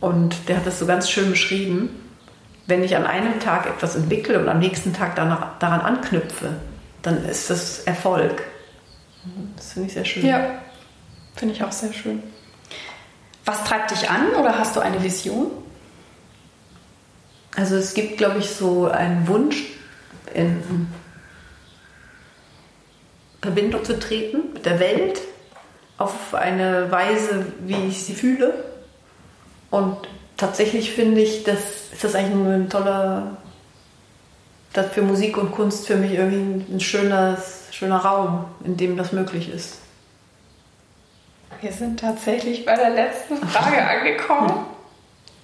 Und 0.00 0.48
der 0.48 0.56
hat 0.56 0.66
das 0.66 0.78
so 0.78 0.86
ganz 0.86 1.10
schön 1.10 1.30
beschrieben. 1.30 1.90
Wenn 2.66 2.84
ich 2.84 2.96
an 2.96 3.04
einem 3.04 3.38
Tag 3.40 3.66
etwas 3.66 3.96
entwickle 3.96 4.38
und 4.38 4.48
am 4.48 4.60
nächsten 4.60 4.94
Tag 4.94 5.16
danach, 5.16 5.58
daran 5.58 5.80
anknüpfe, 5.80 6.54
dann 7.02 7.24
ist 7.24 7.50
das 7.50 7.80
Erfolg. 7.80 8.42
Das 9.56 9.72
finde 9.72 9.88
ich 9.88 9.94
sehr 9.94 10.04
schön. 10.04 10.26
Ja, 10.26 10.60
finde 11.36 11.54
ich 11.54 11.62
auch 11.62 11.72
sehr 11.72 11.92
schön. 11.92 12.22
Was 13.44 13.64
treibt 13.64 13.90
dich 13.90 14.08
an 14.08 14.34
oder 14.34 14.58
hast 14.58 14.76
du 14.76 14.80
eine 14.80 15.02
Vision? 15.02 15.50
Also 17.56 17.76
es 17.76 17.94
gibt, 17.94 18.18
glaube 18.18 18.38
ich, 18.38 18.50
so 18.50 18.86
einen 18.86 19.26
Wunsch, 19.26 19.64
in 20.34 20.86
Verbindung 23.42 23.84
zu 23.84 23.98
treten 23.98 24.52
mit 24.54 24.66
der 24.66 24.78
Welt 24.80 25.20
auf 25.98 26.34
eine 26.34 26.90
Weise, 26.90 27.46
wie 27.60 27.88
ich 27.88 28.04
sie 28.04 28.14
fühle. 28.14 28.64
Und 29.70 29.96
tatsächlich 30.36 30.92
finde 30.92 31.20
ich, 31.20 31.44
das 31.44 31.58
ist 31.92 32.04
das 32.04 32.14
eigentlich 32.14 32.54
ein 32.54 32.70
toller, 32.70 33.36
das 34.72 34.92
für 34.92 35.02
Musik 35.02 35.36
und 35.36 35.52
Kunst 35.52 35.86
für 35.86 35.96
mich 35.96 36.12
irgendwie 36.12 36.72
ein 36.72 36.80
schönes, 36.80 37.64
schöner 37.72 37.98
Raum, 37.98 38.44
in 38.64 38.76
dem 38.76 38.96
das 38.96 39.12
möglich 39.12 39.52
ist. 39.52 39.78
Wir 41.60 41.72
sind 41.72 42.00
tatsächlich 42.00 42.64
bei 42.64 42.74
der 42.74 42.90
letzten 42.90 43.36
Frage 43.36 43.86
angekommen. 43.88 44.66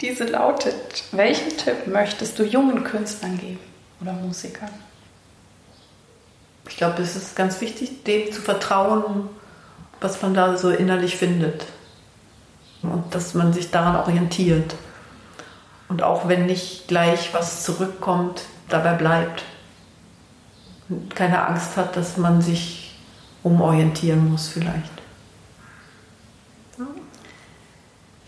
Diese 0.01 0.25
lautet, 0.25 1.05
welchen 1.13 1.57
Tipp 1.57 1.87
möchtest 1.87 2.39
du 2.39 2.45
jungen 2.45 2.85
Künstlern 2.85 3.39
geben 3.39 3.61
oder 4.01 4.13
Musikern? 4.13 4.71
Ich 6.69 6.77
glaube, 6.77 7.03
es 7.03 7.17
ist 7.17 7.37
ganz 7.37 7.61
wichtig, 7.61 8.05
dem 8.05 8.31
zu 8.33 8.41
vertrauen, 8.41 9.29
was 10.01 10.21
man 10.23 10.35
da 10.35 10.57
so 10.57 10.71
innerlich 10.71 11.17
findet. 11.17 11.67
Und 12.83 13.15
dass 13.15 13.35
man 13.35 13.53
sich 13.53 13.71
daran 13.71 13.97
orientiert. 13.97 14.75
Und 15.89 16.03
auch 16.03 16.29
wenn 16.29 16.47
nicht 16.47 16.89
gleich 16.89 17.33
was 17.33 17.65
zurückkommt, 17.65 18.43
dabei 18.69 18.95
bleibt. 18.95 19.45
Und 20.89 21.15
keine 21.15 21.47
Angst 21.47 21.77
hat, 21.77 21.97
dass 21.97 22.17
man 22.17 22.41
sich 22.41 22.95
umorientieren 23.43 24.31
muss 24.31 24.49
vielleicht. 24.49 24.91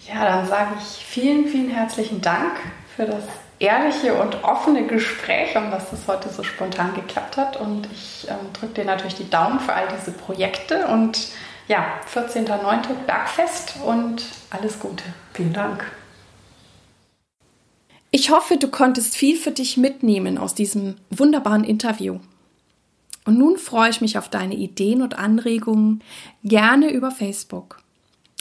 Ja, 0.06 0.24
dann 0.24 0.46
sage 0.46 0.70
ich 0.78 1.04
vielen, 1.04 1.46
vielen 1.46 1.70
herzlichen 1.70 2.20
Dank 2.22 2.52
für 2.96 3.04
das 3.04 3.24
ehrliche 3.58 4.14
und 4.14 4.42
offene 4.44 4.86
Gespräch 4.86 5.56
und 5.56 5.70
dass 5.70 5.90
das 5.90 6.06
heute 6.06 6.28
so 6.28 6.42
spontan 6.42 6.94
geklappt 6.94 7.36
hat. 7.36 7.56
Und 7.56 7.88
ich 7.92 8.26
ähm, 8.28 8.52
drücke 8.52 8.74
dir 8.74 8.84
natürlich 8.84 9.16
die 9.16 9.28
Daumen 9.28 9.60
für 9.60 9.74
all 9.74 9.88
diese 9.88 10.12
Projekte 10.12 10.86
und 10.86 11.28
ja, 11.66 11.84
14.09. 12.14 12.94
Bergfest 13.06 13.74
und 13.84 14.24
alles 14.50 14.78
Gute. 14.80 15.04
Vielen 15.34 15.52
Dank. 15.52 15.84
Ich 18.10 18.30
hoffe, 18.30 18.56
du 18.56 18.68
konntest 18.68 19.16
viel 19.16 19.36
für 19.36 19.50
dich 19.50 19.76
mitnehmen 19.76 20.38
aus 20.38 20.54
diesem 20.54 20.96
wunderbaren 21.10 21.64
Interview. 21.64 22.20
Und 23.26 23.38
nun 23.38 23.58
freue 23.58 23.90
ich 23.90 24.00
mich 24.00 24.16
auf 24.16 24.30
deine 24.30 24.54
Ideen 24.54 25.02
und 25.02 25.18
Anregungen 25.18 26.02
gerne 26.42 26.90
über 26.90 27.10
Facebook. 27.10 27.82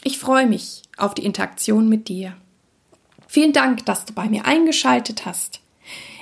Ich 0.04 0.18
freue 0.18 0.48
mich 0.48 0.84
auf 0.96 1.14
die 1.14 1.26
Interaktion 1.26 1.90
mit 1.90 2.08
dir. 2.08 2.38
Vielen 3.28 3.52
Dank, 3.52 3.86
dass 3.86 4.06
du 4.06 4.14
bei 4.14 4.30
mir 4.30 4.46
eingeschaltet 4.46 5.26
hast. 5.26 5.60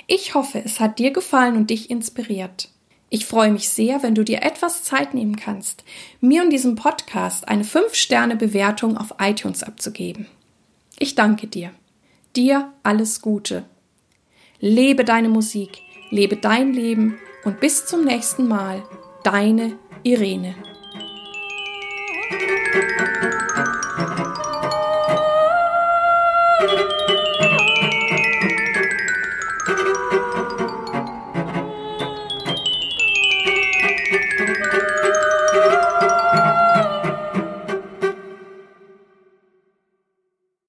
Ich 0.08 0.34
hoffe, 0.34 0.60
es 0.64 0.80
hat 0.80 0.98
dir 0.98 1.12
gefallen 1.12 1.56
und 1.56 1.70
dich 1.70 1.90
inspiriert. 1.90 2.70
Ich 3.08 3.26
freue 3.26 3.52
mich 3.52 3.68
sehr, 3.68 4.02
wenn 4.02 4.16
du 4.16 4.24
dir 4.24 4.42
etwas 4.42 4.82
Zeit 4.82 5.14
nehmen 5.14 5.36
kannst, 5.36 5.84
mir 6.20 6.42
und 6.42 6.50
diesem 6.50 6.74
Podcast 6.74 7.46
eine 7.46 7.62
5-Sterne-Bewertung 7.62 8.96
auf 8.96 9.14
iTunes 9.20 9.62
abzugeben. 9.62 10.26
Ich 10.98 11.14
danke 11.14 11.46
dir. 11.46 11.70
Dir 12.36 12.74
alles 12.82 13.22
Gute. 13.22 13.64
Lebe 14.60 15.04
deine 15.04 15.30
Musik, 15.30 15.80
lebe 16.10 16.36
dein 16.36 16.74
Leben 16.74 17.16
und 17.44 17.60
bis 17.60 17.86
zum 17.86 18.04
nächsten 18.04 18.46
Mal. 18.46 18.82
Deine 19.24 19.78
Irene. 20.02 20.54